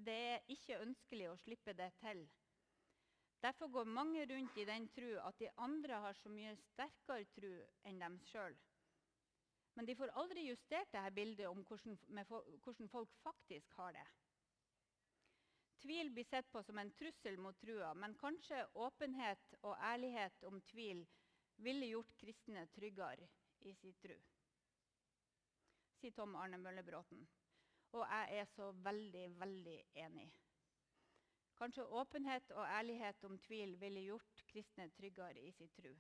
det 0.06 0.14
er 0.34 0.46
ikke 0.54 0.78
ønskelig 0.84 1.28
å 1.32 1.36
slippe 1.42 1.74
det 1.76 1.90
til. 2.00 2.22
Derfor 3.44 3.70
går 3.70 3.90
mange 3.94 4.24
rundt 4.26 4.56
i 4.58 4.64
den 4.66 4.88
tro 4.96 5.10
at 5.22 5.38
de 5.38 5.50
andre 5.62 6.00
har 6.02 6.16
så 6.18 6.30
mye 6.32 6.56
sterkere 6.72 7.28
tro 7.36 7.52
enn 7.86 8.00
dem 8.02 8.16
sjøl. 8.32 8.56
Men 9.78 9.86
de 9.86 9.94
får 9.94 10.10
aldri 10.18 10.48
justert 10.48 10.90
dette 10.90 11.12
bildet 11.14 11.46
om 11.46 11.60
hvordan, 11.68 11.98
hvordan 12.64 12.88
folk 12.90 13.12
faktisk 13.22 13.76
har 13.78 13.92
det. 13.94 14.06
Tvil 15.78 16.08
blir 16.10 16.26
sett 16.26 16.48
på 16.50 16.64
som 16.66 16.80
en 16.82 16.90
trussel 16.98 17.36
mot 17.38 17.54
trua, 17.62 17.92
men 17.94 18.16
kanskje 18.18 18.64
åpenhet 18.82 19.54
og 19.62 19.76
ærlighet 19.78 20.42
om 20.50 20.58
tvil 20.72 21.04
ville 21.62 21.92
gjort 21.92 22.10
kristne 22.18 22.64
tryggere 22.74 23.28
i 23.66 23.74
sin 23.74 23.94
tro. 24.02 24.16
Sier 25.98 26.14
Tom 26.14 26.36
Arne 26.38 26.60
Møllebråten. 26.62 27.24
Og 27.96 28.04
jeg 28.04 28.42
er 28.42 28.50
så 28.52 28.68
veldig, 28.84 29.24
veldig 29.40 29.78
enig. 30.04 30.28
Kanskje 31.58 31.86
åpenhet 32.00 32.52
og 32.54 32.66
ærlighet 32.68 33.24
om 33.26 33.38
tvil 33.42 33.74
ville 33.80 34.04
gjort 34.04 34.42
kristne 34.52 34.86
tryggere 34.94 35.42
i 35.42 35.50
sin 35.56 35.70
tro. 35.74 35.94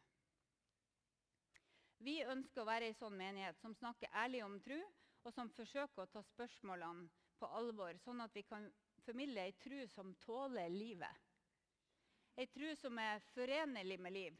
Vi 1.98 2.20
ønsker 2.22 2.62
å 2.62 2.68
være 2.68 2.90
ei 2.90 2.94
sånn 2.94 3.16
menighet 3.18 3.58
som 3.58 3.74
snakker 3.74 4.12
ærlig 4.14 4.44
om 4.44 4.60
tro, 4.62 4.78
og 5.26 5.34
som 5.34 5.50
forsøker 5.50 6.04
å 6.04 6.10
ta 6.12 6.22
spørsmålene 6.22 7.08
på 7.40 7.48
alvor, 7.58 7.98
sånn 8.04 8.22
at 8.22 8.36
vi 8.36 8.44
kan 8.46 8.68
formidle 9.02 9.48
ei 9.48 9.56
tro 9.58 9.80
som 9.90 10.12
tåler 10.22 10.70
livet. 10.70 11.26
Ei 12.38 12.46
tro 12.54 12.70
som 12.78 12.98
er 13.02 13.18
forenlig 13.32 13.98
med 13.98 14.14
liv. 14.14 14.38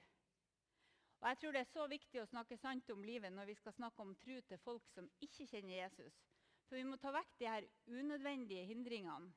Og 1.19 1.29
jeg 1.29 1.39
tror 1.39 1.53
Det 1.53 1.61
er 1.61 1.73
så 1.73 1.87
viktig 1.91 2.21
å 2.23 2.31
snakke 2.31 2.59
sant 2.61 2.91
om 2.95 3.03
livet 3.03 3.33
når 3.35 3.51
vi 3.51 3.57
skal 3.59 3.75
snakke 3.75 4.03
om 4.03 4.15
tro 4.23 4.41
til 4.41 4.61
folk 4.63 4.87
som 4.95 5.09
ikke 5.25 5.47
kjenner 5.51 5.81
Jesus. 5.81 6.21
For 6.69 6.77
vi 6.79 6.85
må 6.87 6.99
ta 7.01 7.11
vekk 7.15 7.33
de 7.41 7.49
her 7.49 7.67
unødvendige 7.89 8.67
hindringene, 8.69 9.33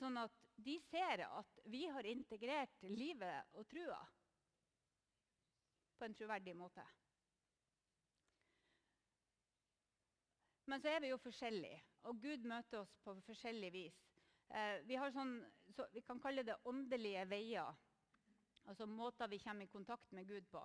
sånn 0.00 0.16
at 0.18 0.34
de 0.56 0.78
ser 0.88 1.22
at 1.26 1.60
vi 1.70 1.84
har 1.86 2.08
integrert 2.08 2.82
livet 2.88 3.54
og 3.54 3.68
trua 3.70 4.00
på 5.98 6.08
en 6.08 6.16
troverdig 6.18 6.56
måte. 6.58 6.84
Men 10.66 10.80
så 10.80 10.88
er 10.88 11.02
vi 11.04 11.10
jo 11.12 11.20
forskjellige, 11.20 11.78
og 12.08 12.20
Gud 12.22 12.46
møter 12.48 12.80
oss 12.80 12.94
på 13.04 13.14
forskjellig 13.26 13.70
vis. 13.74 13.98
Eh, 14.48 14.78
vi, 14.88 14.96
sånn, 15.14 15.34
vi, 15.92 16.02
kan 16.06 16.20
kalle 16.22 16.44
det 16.46 16.56
åndelige 16.70 17.26
veier, 17.28 17.76
altså 18.64 18.86
måter 18.88 19.30
vi 19.30 19.40
kommer 19.42 19.68
i 19.68 19.72
kontakt 19.72 20.10
med 20.16 20.26
Gud 20.28 20.48
på. 20.50 20.62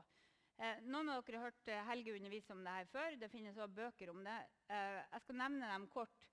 Eh, 0.57 0.79
noen 0.89 1.11
av 1.13 1.21
dere 1.21 1.37
har 1.37 1.51
hørt 1.51 1.69
eh, 1.69 1.83
Helge 1.85 2.15
undervise 2.17 2.53
om 2.55 2.63
det 2.65 2.71
her 2.73 2.87
før. 2.89 3.15
Det 3.21 3.29
finnes 3.29 3.57
også 3.57 3.75
bøker 3.77 4.09
om 4.09 4.23
det. 4.25 4.37
Eh, 4.73 4.99
jeg 5.03 5.23
skal 5.25 5.37
nevne 5.43 5.69
dem 5.69 5.85
kort. 5.93 6.23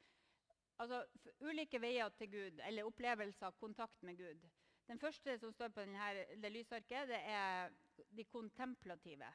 Altså, 0.81 1.03
ulike 1.45 1.79
veier 1.79 2.09
til 2.19 2.31
Gud, 2.33 2.63
eller 2.67 2.89
opplevelser 2.89 3.51
av 3.51 3.59
kontakt 3.61 4.01
med 4.03 4.17
Gud. 4.19 4.47
Den 4.89 4.99
første 5.01 5.37
som 5.39 5.53
står 5.53 5.71
på 5.77 5.85
denne, 5.85 6.25
det 6.41 6.53
lysarket, 6.53 7.09
det 7.13 7.21
er 7.31 7.77
de 8.17 8.25
kontemplative. 8.25 9.29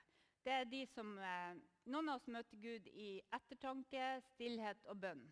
Det 0.43 0.55
er 0.55 0.65
de 0.65 0.85
som, 0.95 1.17
eh, 1.17 1.53
Noen 1.89 2.09
av 2.09 2.19
oss 2.19 2.27
møter 2.27 2.57
Gud 2.61 2.85
i 2.87 3.21
ettertanke, 3.33 4.21
stillhet 4.33 4.83
og 4.85 4.99
bønn. 5.01 5.23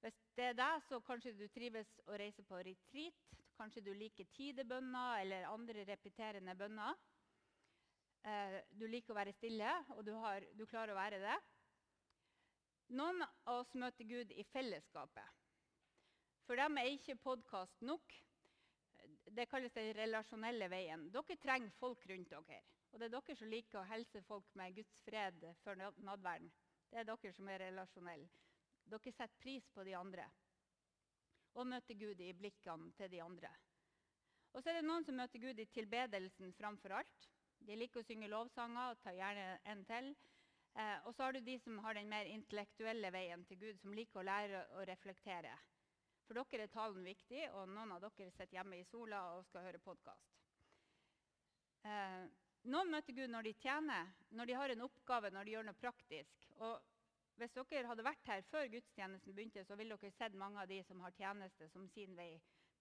Hvis 0.00 0.16
det 0.34 0.44
er 0.44 0.56
deg, 0.58 0.82
så 0.88 0.98
kanskje 1.06 1.36
du 1.38 1.46
trives 1.48 1.90
å 2.06 2.16
reise 2.18 2.42
på 2.42 2.58
retreat. 2.66 3.36
Kanskje 3.58 3.84
du 3.84 3.92
liker 3.94 4.26
tidebønner 4.34 5.20
eller 5.20 5.46
andre 5.50 5.84
repeterende 5.84 6.56
bønner. 6.56 6.96
Eh, 8.22 8.56
du 8.76 8.84
liker 8.88 9.14
å 9.14 9.16
være 9.16 9.32
stille, 9.32 9.70
og 9.96 10.04
du, 10.04 10.12
har, 10.20 10.44
du, 10.56 10.66
klarer 10.68 10.92
å 10.92 10.98
være 10.98 11.20
det. 11.22 11.36
Noen 12.98 13.22
av 13.24 13.60
oss 13.62 13.70
møter 13.78 14.04
Gud 14.04 14.34
i 14.34 14.44
fellesskapet. 14.50 15.38
For 16.44 16.58
dem 16.58 16.80
er 16.80 16.90
ikke 16.90 17.20
podkast 17.22 17.80
nok. 17.86 18.16
Det 19.30 19.46
kalles 19.48 19.72
den 19.72 19.92
relasjonelle 19.94 20.66
veien. 20.72 21.06
Dere 21.14 21.38
trenger 21.40 21.72
folk 21.78 22.04
rundt 22.10 22.34
dere. 22.34 22.60
Og 22.90 22.98
det 22.98 23.06
er 23.06 23.14
dere 23.14 23.36
som 23.38 23.52
liker 23.52 23.78
å 23.78 23.86
helse 23.86 24.22
folk 24.26 24.50
med 24.58 24.74
Guds 24.74 25.00
fred 25.06 25.46
før 25.62 25.78
nadverden. 26.02 26.50
Det 26.90 27.00
er 27.00 27.06
dere 27.06 27.32
som 27.36 27.48
er 27.48 27.62
relasjonelle. 27.68 28.28
Dere 28.90 29.12
setter 29.14 29.38
pris 29.38 29.68
på 29.70 29.86
de 29.86 29.94
andre 29.94 30.26
og 31.58 31.66
møter 31.66 31.96
Gud 31.98 32.20
i 32.22 32.30
blikkene 32.36 32.92
til 32.94 33.10
de 33.10 33.20
andre. 33.22 33.50
Og 34.54 34.62
så 34.62 34.70
er 34.70 34.80
det 34.80 34.86
noen 34.86 35.06
som 35.06 35.16
møter 35.18 35.42
Gud 35.42 35.58
i 35.58 35.66
tilbedelsen 35.70 36.52
framfor 36.58 36.94
alt. 37.00 37.26
De 37.66 37.76
liker 37.76 38.00
å 38.00 38.06
synge 38.06 38.30
lovsanger 38.30 38.92
og 38.94 39.00
tar 39.04 39.16
gjerne 39.18 39.46
en 39.72 39.84
til. 39.88 40.12
Eh, 40.78 40.98
og 41.06 41.14
så 41.14 41.26
har 41.26 41.34
du 41.34 41.40
de 41.44 41.56
som 41.60 41.78
har 41.84 41.96
den 41.98 42.08
mer 42.10 42.28
intellektuelle 42.30 43.10
veien 43.12 43.42
til 43.48 43.58
Gud, 43.58 43.80
som 43.82 43.94
liker 43.94 44.20
å 44.20 44.26
lære 44.26 44.62
å 44.78 44.84
reflektere. 44.88 45.54
For 46.26 46.38
dere 46.38 46.68
er 46.68 46.70
talen 46.70 47.02
viktig, 47.04 47.48
og 47.58 47.72
noen 47.72 47.96
av 47.96 48.04
dere 48.04 48.30
sitter 48.30 48.60
hjemme 48.60 48.78
i 48.78 48.86
sola 48.86 49.24
og 49.34 49.42
skal 49.48 49.66
høre 49.66 49.82
podkast. 49.82 50.36
Eh, 51.82 52.22
noen 52.70 52.92
møter 52.92 53.16
Gud 53.16 53.32
når 53.32 53.48
de 53.48 53.56
tjener, 53.58 54.14
når 54.36 54.46
de 54.46 54.56
har 54.60 54.72
en 54.72 54.86
oppgave, 54.86 55.32
når 55.34 55.44
de 55.48 55.56
gjør 55.56 55.66
noe 55.66 55.80
praktisk. 55.80 56.46
Og 56.60 56.78
hvis 57.40 57.56
dere 57.56 57.88
hadde 57.88 58.04
vært 58.06 58.30
her 58.30 58.46
før 58.52 58.70
gudstjenesten 58.70 59.34
begynte, 59.34 59.64
så 59.64 59.78
ville 59.80 59.96
dere 59.96 60.14
sett 60.14 60.38
mange 60.38 60.60
av 60.62 60.68
de 60.70 60.82
som 60.86 61.00
har 61.02 61.16
tjeneste 61.16 61.68
som 61.72 61.88
sin 61.88 62.14
vei 62.16 62.34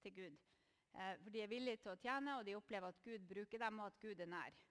til 0.03 0.13
Gud. 0.17 0.41
Eh, 0.93 1.15
for 1.23 1.33
de 1.33 1.41
er 1.41 1.49
villige 1.49 1.81
til 1.83 1.93
å 1.93 2.01
tjene, 2.01 2.37
og 2.37 2.45
de 2.45 2.57
opplever 2.57 2.93
at 2.93 3.01
Gud 3.05 3.25
bruker 3.29 3.65
dem, 3.65 3.79
og 3.79 3.89
at 3.89 4.01
Gud 4.03 4.19
er 4.19 4.29
nær. 4.29 4.61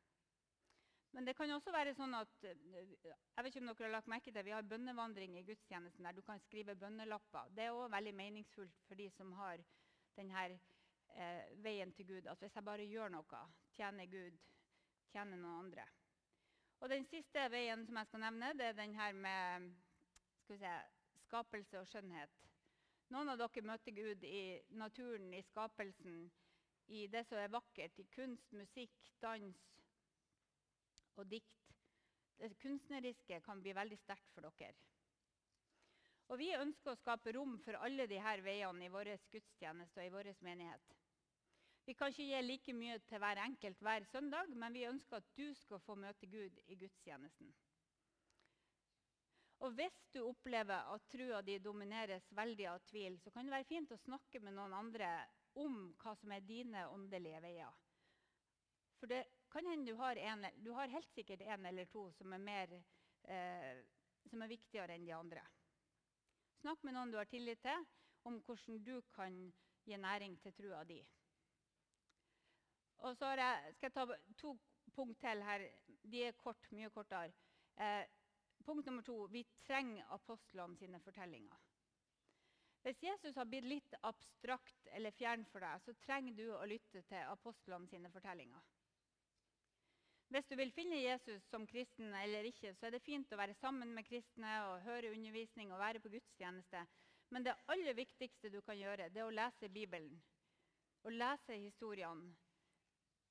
Men 1.10 1.24
det 1.24 1.34
kan 1.36 1.50
også 1.50 1.72
være 1.72 1.94
sånn 1.96 2.14
at 2.18 2.44
eh, 2.44 2.64
jeg 2.76 3.44
vet 3.44 3.50
ikke 3.50 3.62
om 3.62 3.70
dere 3.70 3.86
har 3.86 3.94
lagt 3.96 4.10
merke 4.12 4.32
til, 4.32 4.44
Vi 4.44 4.54
har 4.54 4.66
bønnevandring 4.70 5.38
i 5.38 5.44
gudstjenesten 5.46 6.04
der 6.04 6.16
du 6.16 6.22
kan 6.22 6.40
skrive 6.44 6.76
bønnelapper. 6.76 7.48
Det 7.56 7.64
er 7.64 7.70
også 7.72 7.94
veldig 7.94 8.14
meningsfullt 8.14 8.82
for 8.88 9.00
de 9.00 9.08
som 9.16 9.32
har 9.40 9.62
denne 10.16 10.44
eh, 11.14 11.54
veien 11.64 11.92
til 11.92 12.06
Gud. 12.06 12.26
At 12.26 12.38
hvis 12.38 12.54
jeg 12.54 12.64
bare 12.64 12.90
gjør 12.90 13.14
noe, 13.14 13.44
tjener 13.76 14.10
Gud, 14.12 14.36
tjener 15.12 15.40
noen 15.40 15.64
andre. 15.64 15.88
Og 16.80 16.90
Den 16.90 17.06
siste 17.10 17.48
veien 17.50 17.86
som 17.86 17.96
jeg 17.98 18.06
skal 18.06 18.22
nevne, 18.22 18.52
det 18.54 18.68
er 18.68 18.76
den 18.78 18.94
her 18.94 19.12
med 19.12 19.72
se, 20.46 20.74
skapelse 21.24 21.80
og 21.80 21.88
skjønnhet. 21.90 22.36
Noen 23.10 23.32
av 23.32 23.40
dere 23.40 23.64
møter 23.64 23.94
Gud 23.96 24.24
i 24.28 24.60
naturen, 24.76 25.32
i 25.34 25.42
skapelsen, 25.42 26.28
i 26.88 27.06
det 27.10 27.24
som 27.26 27.40
er 27.40 27.52
vakkert, 27.52 27.98
i 27.98 28.06
kunst, 28.14 28.52
musikk, 28.52 28.94
dans 29.22 29.56
og 31.18 31.26
dikt. 31.30 31.74
Det 32.38 32.54
kunstneriske 32.62 33.40
kan 33.42 33.60
bli 33.62 33.74
veldig 33.74 33.98
sterkt 33.98 34.30
for 34.34 34.46
dere. 34.46 34.74
Og 36.28 36.38
Vi 36.38 36.52
ønsker 36.54 36.92
å 36.92 37.00
skape 37.00 37.32
rom 37.32 37.56
for 37.64 37.78
alle 37.80 38.06
disse 38.06 38.34
veiene 38.44 38.84
i 38.84 38.92
vår 38.92 39.14
gudstjeneste 39.32 40.02
og 40.02 40.06
i 40.06 40.12
vår 40.12 40.32
menighet. 40.44 40.96
Vi 41.88 41.94
kan 41.96 42.12
ikke 42.12 42.26
gi 42.28 42.40
like 42.44 42.72
mye 42.76 42.98
til 43.08 43.22
hver 43.22 43.40
enkelt 43.40 43.80
hver 43.80 44.04
søndag, 44.10 44.50
men 44.52 44.74
vi 44.76 44.84
ønsker 44.84 45.22
at 45.22 45.30
du 45.38 45.54
skal 45.56 45.80
få 45.80 45.96
møte 45.96 46.28
Gud 46.28 46.60
i 46.66 46.76
gudstjenesten. 46.76 47.48
Og 49.64 49.72
Hvis 49.74 49.96
du 50.12 50.20
opplever 50.22 50.92
at 50.92 51.08
trua 51.10 51.40
di 51.42 51.56
domineres 51.58 52.28
veldig 52.36 52.66
av 52.70 52.84
tvil, 52.86 53.16
så 53.18 53.32
kan 53.32 53.48
det 53.48 53.56
være 53.56 53.66
fint 53.66 53.92
å 53.92 53.98
snakke 54.04 54.38
med 54.44 54.54
noen 54.54 54.76
andre 54.76 55.08
om 55.58 55.88
hva 55.98 56.12
som 56.20 56.30
er 56.36 56.44
dine 56.46 56.84
åndelige 56.92 57.40
veier. 57.42 57.72
For 59.00 59.10
det 59.10 59.24
kan 59.52 59.66
hende 59.66 59.92
du 59.92 59.96
har, 59.98 60.16
en, 60.16 60.46
du 60.56 60.70
har 60.76 60.88
helt 60.92 61.12
sikkert 61.14 61.40
en 61.40 61.66
eller 61.66 61.88
to 61.92 62.08
som 62.12 62.32
er, 62.32 62.42
mer, 62.42 62.74
eh, 63.24 63.84
som 64.30 64.42
er 64.42 64.52
viktigere 64.52 64.96
enn 64.96 65.06
de 65.06 65.14
andre. 65.16 65.44
Snakk 66.60 66.82
med 66.82 66.96
noen 66.96 67.12
du 67.12 67.18
har 67.20 67.28
tillit 67.30 67.62
til, 67.62 67.86
om 68.28 68.40
hvordan 68.44 68.82
du 68.84 68.96
kan 69.14 69.36
gi 69.86 69.96
næring 69.96 70.36
til 70.42 70.54
trua 70.56 70.82
di. 70.84 70.98
Og 73.06 73.16
så 73.16 73.30
jeg, 73.38 73.74
skal 73.76 73.86
jeg 73.86 73.94
ta 73.94 74.06
to 74.40 74.56
punkt 74.94 75.20
til 75.22 75.42
her. 75.46 75.64
De 76.02 76.24
er 76.26 76.36
kort, 76.36 76.66
mye 76.74 76.90
kortere. 76.90 77.32
Eh, 77.78 78.04
punkt 78.66 78.86
nummer 78.86 79.06
to 79.06 79.28
vi 79.30 79.44
trenger 79.66 80.08
apostlene 80.16 80.76
sine 80.76 81.00
fortellinger. 81.00 81.60
Hvis 82.82 83.02
Jesus 83.02 83.36
har 83.36 83.46
blitt 83.46 83.66
litt 83.66 83.94
abstrakt 84.06 84.90
eller 84.94 85.14
fjern 85.14 85.44
for 85.50 85.62
deg, 85.62 85.80
så 85.82 85.94
trenger 86.04 86.36
du 86.38 86.44
å 86.54 86.66
lytte 86.66 87.02
til 87.06 87.32
apostlene 87.32 87.90
sine 87.90 88.10
fortellinger. 88.10 88.62
Hvis 90.28 90.48
du 90.50 90.58
vil 90.60 90.72
finne 90.76 90.98
Jesus 91.00 91.44
som 91.48 91.62
kristen 91.66 92.12
eller 92.14 92.44
ikke, 92.44 92.74
så 92.76 92.86
er 92.86 92.96
det 92.96 93.04
fint 93.04 93.30
å 93.32 93.38
være 93.40 93.56
sammen 93.56 93.94
med 93.96 94.04
kristne 94.04 94.50
og 94.68 94.82
høre 94.84 95.14
undervisning 95.14 95.72
og 95.72 95.80
være 95.80 96.02
på 96.04 96.12
gudstjeneste. 96.12 96.82
Men 97.32 97.46
det 97.46 97.56
aller 97.72 97.96
viktigste 97.96 98.50
du 98.52 98.60
kan 98.64 98.76
gjøre, 98.76 99.08
det 99.08 99.22
er 99.22 99.28
å 99.28 99.32
lese 99.32 99.72
Bibelen. 99.72 100.20
Og 101.08 101.16
lese 101.16 101.56
historiene 101.56 102.34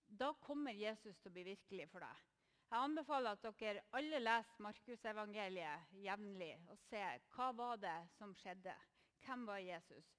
da 0.07 0.31
kommer 0.39 0.71
Jesus 0.71 1.17
til 1.19 1.29
å 1.29 1.35
bli 1.35 1.43
virkelig 1.49 1.89
for 1.91 1.99
deg. 1.99 2.25
Jeg 2.67 2.83
anbefaler 2.83 3.35
at 3.35 3.61
dere 3.61 3.83
alle 3.95 4.19
leser 4.23 4.63
Markusevangeliet 4.63 5.97
jevnlig 6.03 6.53
og 6.71 6.79
ser 6.87 7.21
hva 7.35 7.51
var 7.55 7.81
det 7.83 7.97
som 8.17 8.33
skjedde. 8.41 8.73
Hvem 9.25 9.45
var 9.47 9.59
Jesus? 9.63 10.13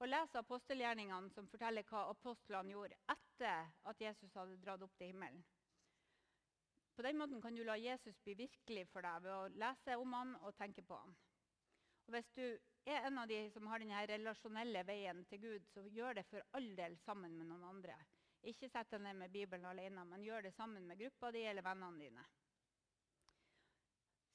Og 0.00 0.08
les 0.10 0.38
apostelgjerningene 0.40 1.30
som 1.36 1.46
forteller 1.48 1.86
hva 1.88 2.08
apostlene 2.10 2.74
gjorde 2.74 2.98
etter 3.14 3.68
at 3.86 4.00
Jesus 4.00 4.34
hadde 4.34 4.58
dratt 4.64 4.82
opp 4.82 4.96
til 4.98 5.12
himmelen. 5.12 5.44
På 6.94 7.02
den 7.02 7.18
måten 7.18 7.42
kan 7.42 7.54
du 7.54 7.64
la 7.64 7.76
Jesus 7.76 8.18
bli 8.22 8.34
virkelig 8.38 8.86
for 8.92 9.02
deg 9.02 9.22
ved 9.24 9.32
å 9.34 9.48
lese 9.58 9.96
om 9.98 10.12
han 10.14 10.34
og 10.42 10.54
tenke 10.58 10.82
på 10.86 10.98
han. 10.98 11.14
Og 12.06 12.12
Hvis 12.14 12.30
du 12.36 12.44
er 12.86 13.06
en 13.08 13.18
av 13.18 13.28
de 13.28 13.38
som 13.50 13.66
har 13.66 13.80
denne 13.82 14.04
relasjonelle 14.06 14.84
veien 14.86 15.24
til 15.30 15.40
Gud, 15.40 15.66
så 15.72 15.86
gjør 15.88 16.20
det 16.20 16.26
for 16.28 16.44
all 16.52 16.68
del 16.76 16.96
sammen 17.02 17.34
med 17.38 17.48
noen 17.50 17.64
andre 17.64 17.96
Ikke 18.44 18.68
sett 18.68 18.90
deg 18.92 19.00
ned 19.00 19.16
med 19.16 19.32
Bibelen 19.32 19.64
alene, 19.64 20.04
men 20.04 20.24
gjør 20.24 20.42
det 20.44 20.52
sammen 20.52 20.84
med 20.86 20.98
gruppa 21.00 21.30
di 21.32 21.46
eller 21.48 21.64
vennene 21.64 21.98
dine. 21.98 22.24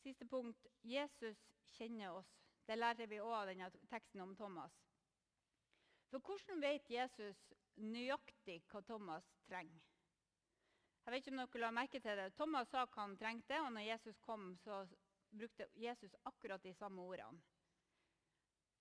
Siste 0.02 0.26
punkt 0.26 0.66
Jesus 0.82 1.38
kjenner 1.76 2.16
oss. 2.18 2.32
Det 2.66 2.78
lærer 2.78 3.08
vi 3.12 3.20
òg 3.22 3.36
av 3.36 3.52
denne 3.52 3.70
teksten 3.92 4.24
om 4.26 4.34
Thomas. 4.36 4.74
For 6.10 6.26
hvordan 6.26 6.62
vet 6.64 6.90
Jesus 6.90 7.38
nøyaktig 7.78 8.64
hva 8.72 8.82
Thomas 8.82 9.30
trenger? 9.46 9.89
Jeg 11.10 11.16
vet 11.16 11.24
ikke 11.26 11.32
om 11.34 11.40
dere 11.42 11.60
la 11.64 11.70
merke 11.74 12.00
til 12.06 12.20
det. 12.20 12.26
Thomas 12.38 12.68
sa 12.70 12.84
hva 12.86 13.02
han 13.02 13.16
trengte, 13.18 13.58
og 13.64 13.72
når 13.74 13.82
Jesus 13.82 14.18
kom, 14.22 14.52
så 14.62 14.84
brukte 15.34 15.66
Jesus 15.74 16.14
akkurat 16.30 16.62
de 16.62 16.74
samme 16.78 17.02
ordene. 17.02 17.40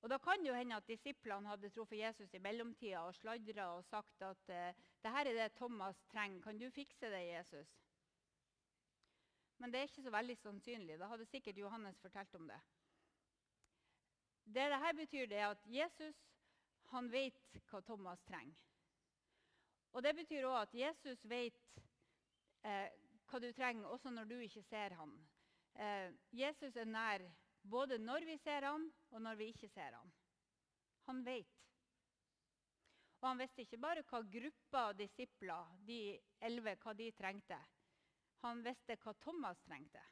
Og 0.02 0.10
Da 0.12 0.18
kan 0.20 0.44
det 0.44 0.50
jo 0.50 0.58
hende 0.58 0.76
at 0.76 0.84
disiplene 0.86 1.48
hadde 1.48 1.70
truffet 1.72 2.02
Jesus 2.02 2.34
i 2.34 2.42
mellomtida 2.44 3.00
og 3.00 3.16
sladra 3.16 3.70
og 3.78 3.88
sagt 3.88 4.20
at 4.22 4.52
eh, 4.52 4.76
det 5.00 5.14
her 5.14 5.30
er 5.30 5.38
det 5.40 5.56
Thomas 5.56 6.04
trenger. 6.12 6.42
Kan 6.42 6.60
du 6.60 6.68
fikse 6.70 7.08
det, 7.08 7.24
Jesus? 7.30 7.72
Men 9.56 9.72
det 9.72 9.80
er 9.80 9.88
ikke 9.88 10.04
så 10.04 10.12
veldig 10.12 10.36
sannsynlig. 10.36 11.00
Da 11.00 11.08
hadde 11.08 11.32
sikkert 11.32 11.64
Johannes 11.64 12.00
fortalt 12.00 12.34
om 12.34 12.46
det. 12.52 12.60
Det 14.44 14.68
dette 14.68 14.94
betyr, 15.00 15.26
det 15.26 15.40
er 15.40 15.48
at 15.48 15.64
Jesus 15.64 16.20
han 16.92 17.08
vet 17.08 17.40
hva 17.70 17.80
Thomas 17.80 18.20
trenger. 18.28 18.60
Og 19.92 20.02
Det 20.02 20.16
betyr 20.16 20.44
òg 20.44 20.60
at 20.66 20.74
Jesus 20.74 21.24
vet 21.24 21.56
eh, 22.68 22.88
hva 23.28 23.40
du 23.42 23.48
trenger, 23.56 23.88
også 23.88 24.12
når 24.12 24.28
du 24.28 24.38
ikke 24.44 24.62
ser 24.68 24.94
ham. 24.98 25.14
Eh, 25.78 26.12
Jesus 26.32 26.76
er 26.76 26.88
nær 26.88 27.24
både 27.62 27.98
når 27.98 28.26
vi 28.28 28.36
ser 28.42 28.66
ham, 28.66 28.88
og 29.10 29.22
når 29.22 29.40
vi 29.40 29.50
ikke 29.52 29.68
ser 29.68 29.96
ham. 29.96 30.12
Han 31.08 31.24
vet. 31.26 31.54
Og 33.20 33.28
han 33.28 33.40
visste 33.40 33.64
ikke 33.64 33.80
bare 33.82 34.04
hva 34.06 34.20
gruppa 34.22 34.84
av 34.90 34.96
disipler, 34.98 35.74
de 35.86 36.00
elleve, 36.44 36.76
hva 36.82 36.94
de 36.94 37.10
trengte. 37.18 37.58
Han 38.44 38.62
visste 38.62 38.96
hva 39.02 39.14
Thomas 39.24 39.58
trengte. 39.66 40.02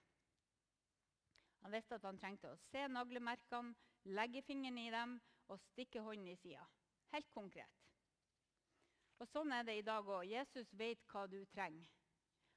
Han 1.63 1.75
visste 1.75 1.99
at 1.99 2.07
han 2.07 2.19
trengte 2.19 2.51
å 2.51 2.59
se 2.71 2.87
naglemerkene, 2.91 3.75
legge 4.17 4.43
fingeren 4.47 4.79
i 4.79 4.91
dem 4.95 5.17
og 5.51 5.63
stikke 5.71 6.03
hånden 6.03 6.33
i 6.33 6.39
sida. 6.43 6.67
Helt 7.15 7.31
konkret. 7.35 7.83
Og 9.23 9.31
Sånn 9.31 9.55
er 9.55 9.65
det 9.65 9.79
i 9.79 9.87
dag 9.87 10.07
òg. 10.07 10.27
Jesus 10.29 10.73
vet 10.77 11.03
hva 11.11 11.25
du 11.31 11.39
trenger. 11.55 11.89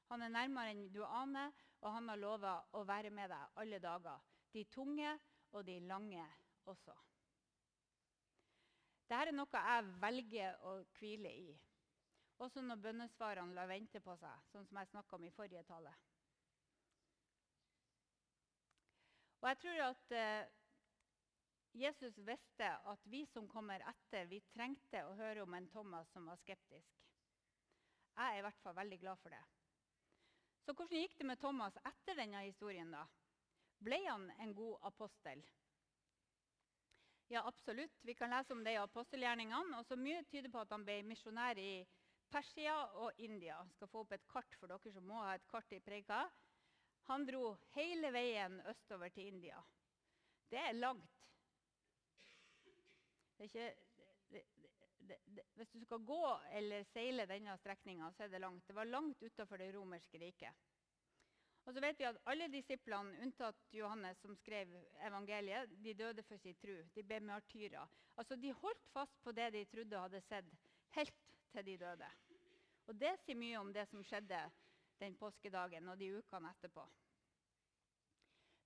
Han 0.10 0.26
er 0.26 0.34
nærmere 0.34 0.74
enn 0.74 0.88
du 0.93 1.04
aner, 1.06 1.54
og 1.82 1.93
han 1.93 2.10
har 2.10 2.19
lova 2.19 2.56
å 2.76 2.84
være 2.88 3.12
med 3.13 3.30
deg 3.30 3.62
alle 3.62 3.80
dager. 3.84 4.22
De 4.54 4.65
tunge 4.74 5.12
og 5.54 5.65
de 5.65 5.78
lange 5.86 6.26
også. 6.69 6.95
Dette 9.10 9.26
er 9.26 9.34
noe 9.34 9.63
jeg 9.65 9.89
velger 10.02 10.58
å 10.69 10.76
hvile 11.00 11.32
i. 11.34 11.50
Også 12.39 12.62
når 12.62 12.82
bønnesvarene 12.84 13.56
lar 13.58 13.67
vente 13.69 14.00
på 14.06 14.15
seg, 14.22 14.45
sånn 14.52 14.67
som 14.69 14.78
jeg 14.80 14.89
snakka 14.91 15.17
om 15.17 15.26
i 15.26 15.34
forrige 15.34 15.63
tale. 15.67 15.93
Og 19.39 19.48
jeg 19.50 19.60
tror 19.63 19.82
at 19.88 20.15
eh, 20.19 20.52
Jesus 21.80 22.17
visste 22.28 22.69
at 22.91 23.06
vi 23.12 23.26
som 23.34 23.48
kommer 23.48 23.84
etter, 23.91 24.28
vi 24.32 24.41
trengte 24.54 25.04
å 25.08 25.15
høre 25.19 25.45
om 25.45 25.54
en 25.56 25.69
Thomas 25.74 26.10
som 26.13 26.28
var 26.30 26.39
skeptisk. 26.41 26.98
Jeg 28.15 28.36
er 28.36 28.39
i 28.39 28.45
hvert 28.45 28.62
fall 28.63 28.76
veldig 28.76 29.00
glad 29.00 29.22
for 29.22 29.34
det. 29.34 29.43
Så 30.70 30.76
hvordan 30.78 31.02
gikk 31.02 31.16
det 31.18 31.26
med 31.26 31.40
Thomas 31.42 31.78
etter 31.82 32.14
denne 32.20 32.44
historien? 32.46 32.92
da? 32.94 33.00
Ble 33.82 33.98
han 34.06 34.28
en 34.38 34.52
god 34.54 34.84
apostel? 34.86 35.40
Ja, 37.34 37.42
absolutt. 37.50 37.96
Vi 38.06 38.14
kan 38.14 38.30
lese 38.30 38.54
om 38.54 38.62
det 38.62 38.76
i 38.76 38.78
apostelgjerningene. 38.78 39.80
og 39.80 39.88
så 39.90 39.98
Mye 39.98 40.22
tyder 40.30 40.52
på 40.54 40.62
at 40.62 40.70
han 40.70 40.86
ble 40.86 41.00
misjonær 41.10 41.58
i 41.58 41.72
Persia 42.30 42.76
og 43.02 43.18
India. 43.18 43.58
Jeg 43.64 43.80
skal 43.80 43.90
få 43.90 44.04
opp 44.04 44.14
et 44.14 44.30
kart 44.30 44.60
for 44.60 44.70
dere 44.70 44.94
som 44.94 45.10
må 45.10 45.18
ha 45.24 45.34
et 45.40 45.50
kart 45.50 45.74
i 45.74 45.82
preika. 45.82 46.22
Han 47.10 47.26
dro 47.26 47.56
hele 47.74 48.14
veien 48.14 48.62
østover 48.70 49.10
til 49.10 49.34
India. 49.34 49.58
Det 50.54 50.62
er 50.68 50.78
langt. 50.78 51.26
Det 53.40 53.42
er 53.42 53.50
ikke, 53.50 53.70
hvis 55.56 55.72
du 55.74 55.80
skal 55.84 56.04
gå 56.06 56.24
eller 56.56 56.84
seile 56.93 57.26
denne 57.30 57.56
strekninga, 57.60 58.12
så 58.15 58.26
er 58.26 58.34
det 58.34 58.41
langt. 58.43 58.67
Det 58.67 58.76
var 58.76 58.89
langt 58.89 59.24
utafor 59.24 59.62
det 59.62 59.72
romerske 59.76 60.22
riket. 60.22 60.67
Og 61.67 61.74
så 61.76 61.82
vet 61.84 62.00
vi 62.00 62.08
at 62.08 62.17
Alle 62.32 62.48
disiplene, 62.50 63.17
unntatt 63.22 63.74
Johannes, 63.78 64.17
som 64.22 64.36
skrev 64.36 64.72
evangeliet, 65.06 65.69
de 65.84 65.93
døde 65.93 66.24
for 66.26 66.41
sin 66.41 66.56
tro. 66.58 66.78
De 66.95 67.04
ble 67.04 67.19
martyrer. 67.19 67.86
Altså, 68.17 68.36
De 68.36 68.54
holdt 68.54 68.88
fast 68.93 69.19
på 69.24 69.32
det 69.32 69.52
de 69.54 69.65
trodde 69.65 70.00
hadde 70.00 70.22
sett, 70.22 70.50
helt 70.95 71.28
til 71.52 71.65
de 71.65 71.78
døde. 71.78 72.10
Og 72.88 72.95
Det 72.98 73.13
sier 73.22 73.38
mye 73.38 73.60
om 73.60 73.69
det 73.74 73.86
som 73.89 74.04
skjedde 74.04 74.41
den 75.00 75.15
påskedagen 75.15 75.88
og 75.89 76.00
de 76.00 76.10
ukene 76.17 76.50
etterpå. 76.56 76.88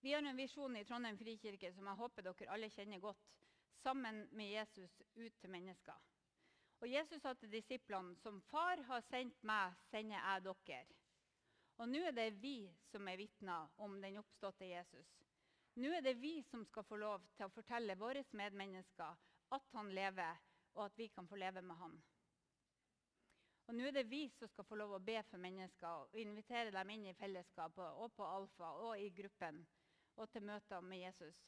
Vi 0.03 0.13
har 0.13 0.23
en 0.23 0.37
visjon 0.37 0.75
i 0.75 0.83
Trondheim 0.83 1.17
frikirke 1.19 1.71
som 1.71 1.87
jeg 1.87 1.99
håper 1.99 2.25
dere 2.25 2.49
alle 2.51 2.71
kjenner 2.71 2.99
godt 2.99 3.29
sammen 3.83 4.25
med 4.31 4.51
Jesus 4.51 5.01
ut 5.15 5.37
til 5.39 5.51
mennesker. 5.51 6.12
Og 6.83 6.89
Jesus 6.91 7.21
sa 7.23 7.31
til 7.39 7.47
disiplene 7.47 8.11
som 8.19 8.41
far 8.49 8.81
har 8.89 9.03
sendt 9.07 9.37
meg, 9.47 9.71
sender 9.87 10.17
jeg 10.17 10.41
dere. 10.43 10.95
Og 11.79 11.87
nå 11.87 12.01
er 12.03 12.15
det 12.17 12.25
vi 12.41 12.57
som 12.89 13.07
er 13.07 13.21
vitner 13.21 13.69
om 13.85 13.93
den 14.03 14.17
oppståtte 14.19 14.67
Jesus. 14.67 15.13
Nå 15.79 15.93
er 15.95 16.03
det 16.03 16.17
vi 16.19 16.33
som 16.49 16.65
skal 16.67 16.83
få 16.83 16.97
lov 16.99 17.23
til 17.37 17.47
å 17.47 17.53
fortelle 17.55 17.95
våre 17.95 18.25
medmennesker 18.35 19.21
at 19.55 19.69
han 19.77 19.93
lever, 19.95 20.41
og 20.75 20.81
at 20.89 20.99
vi 20.99 21.07
kan 21.07 21.29
få 21.29 21.39
leve 21.39 21.63
med 21.63 21.79
han. 21.79 21.95
Og 23.69 23.77
Nå 23.77 23.85
er 23.87 23.95
det 23.95 24.03
vi 24.11 24.25
som 24.35 24.51
skal 24.51 24.67
få 24.67 24.75
lov 24.75 24.97
å 24.97 24.99
be 25.07 25.15
for 25.29 25.39
mennesker 25.39 26.01
og 26.01 26.17
invitere 26.19 26.73
dem 26.75 26.91
inn 26.97 27.05
i 27.07 27.15
fellesskapet 27.15 28.01
og 28.03 28.11
på 28.17 28.27
Alfa 28.27 28.73
og 28.89 28.99
i 28.99 29.07
gruppen 29.21 29.61
og 30.19 30.27
til 30.35 30.43
møter 30.43 30.83
med 30.83 31.05
Jesus. 31.05 31.39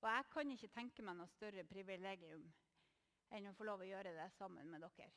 Og 0.00 0.08
jeg 0.08 0.26
kan 0.32 0.56
ikke 0.56 0.72
tenke 0.78 1.04
meg 1.04 1.20
noe 1.20 1.28
større 1.34 1.66
privilegium 1.68 2.48
enn 3.34 3.50
å 3.50 3.54
få 3.56 3.66
lov 3.68 3.84
å 3.84 3.88
gjøre 3.88 4.14
det 4.16 4.26
sammen 4.36 4.70
med 4.70 4.84
dere. 4.84 5.08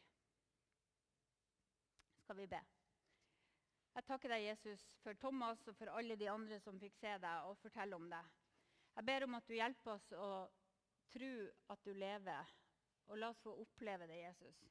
Skal 2.24 2.38
vi 2.40 2.48
be? 2.52 2.62
Jeg 3.92 4.08
takker 4.08 4.32
deg, 4.32 4.46
Jesus, 4.46 4.84
for 5.04 5.18
Thomas 5.20 5.66
og 5.68 5.76
for 5.76 5.92
alle 5.92 6.16
de 6.16 6.30
andre 6.32 6.60
som 6.64 6.80
fikk 6.80 6.96
se 7.00 7.18
deg 7.20 7.48
og 7.50 7.60
fortelle 7.60 7.98
om 7.98 8.08
deg. 8.12 8.30
Jeg 8.96 9.08
ber 9.08 9.26
om 9.26 9.36
at 9.36 9.48
du 9.48 9.56
hjelper 9.56 9.96
oss 9.98 10.12
å 10.16 10.30
tro 11.12 11.32
at 11.74 11.84
du 11.84 11.92
lever, 11.96 12.54
og 13.12 13.20
la 13.20 13.32
oss 13.34 13.42
få 13.44 13.52
oppleve 13.60 14.08
det, 14.08 14.22
Jesus. 14.22 14.62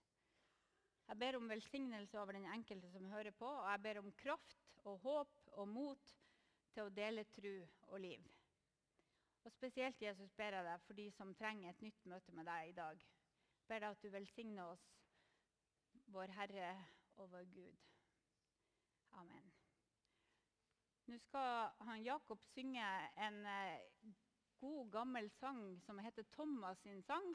Jeg 1.10 1.18
ber 1.20 1.36
om 1.36 1.48
velsignelse 1.50 2.16
over 2.20 2.38
den 2.38 2.48
enkelte 2.48 2.88
som 2.92 3.08
hører 3.12 3.34
på, 3.36 3.48
og 3.48 3.68
jeg 3.68 3.84
ber 3.84 4.00
om 4.00 4.12
kraft 4.22 4.56
og 4.88 5.00
håp 5.04 5.48
og 5.58 5.68
mot 5.68 6.12
til 6.72 6.86
å 6.86 6.92
dele 6.94 7.26
tro 7.34 7.54
og 7.90 8.00
liv. 8.00 8.28
Og 9.44 9.52
Spesielt 9.52 10.00
Jesus 10.00 10.32
ber 10.36 10.54
jeg 10.56 10.68
deg 10.68 10.84
for 10.86 10.96
de 10.96 11.08
som 11.16 11.34
trenger 11.36 11.72
et 11.72 11.82
nytt 11.84 12.06
møte 12.08 12.32
med 12.36 12.48
deg 12.48 12.70
i 12.70 12.76
dag. 12.76 13.04
Ber 13.70 13.78
deg 13.78 13.92
at 13.94 14.02
du 14.02 14.08
velsigner 14.10 14.66
oss, 14.66 14.86
vår 16.10 16.32
Herre 16.34 16.70
og 17.22 17.28
vår 17.30 17.44
Gud. 17.54 17.76
Amen. 19.20 19.52
Nå 21.06 21.18
skal 21.22 21.70
han 21.86 22.02
Jakob 22.02 22.42
synge 22.50 22.88
en 23.28 23.38
eh, 23.46 24.10
god, 24.58 24.90
gammel 24.90 25.30
sang 25.38 25.62
som 25.86 26.02
heter 26.02 26.26
Thomas 26.34 26.82
sin 26.82 27.02
sang. 27.02 27.30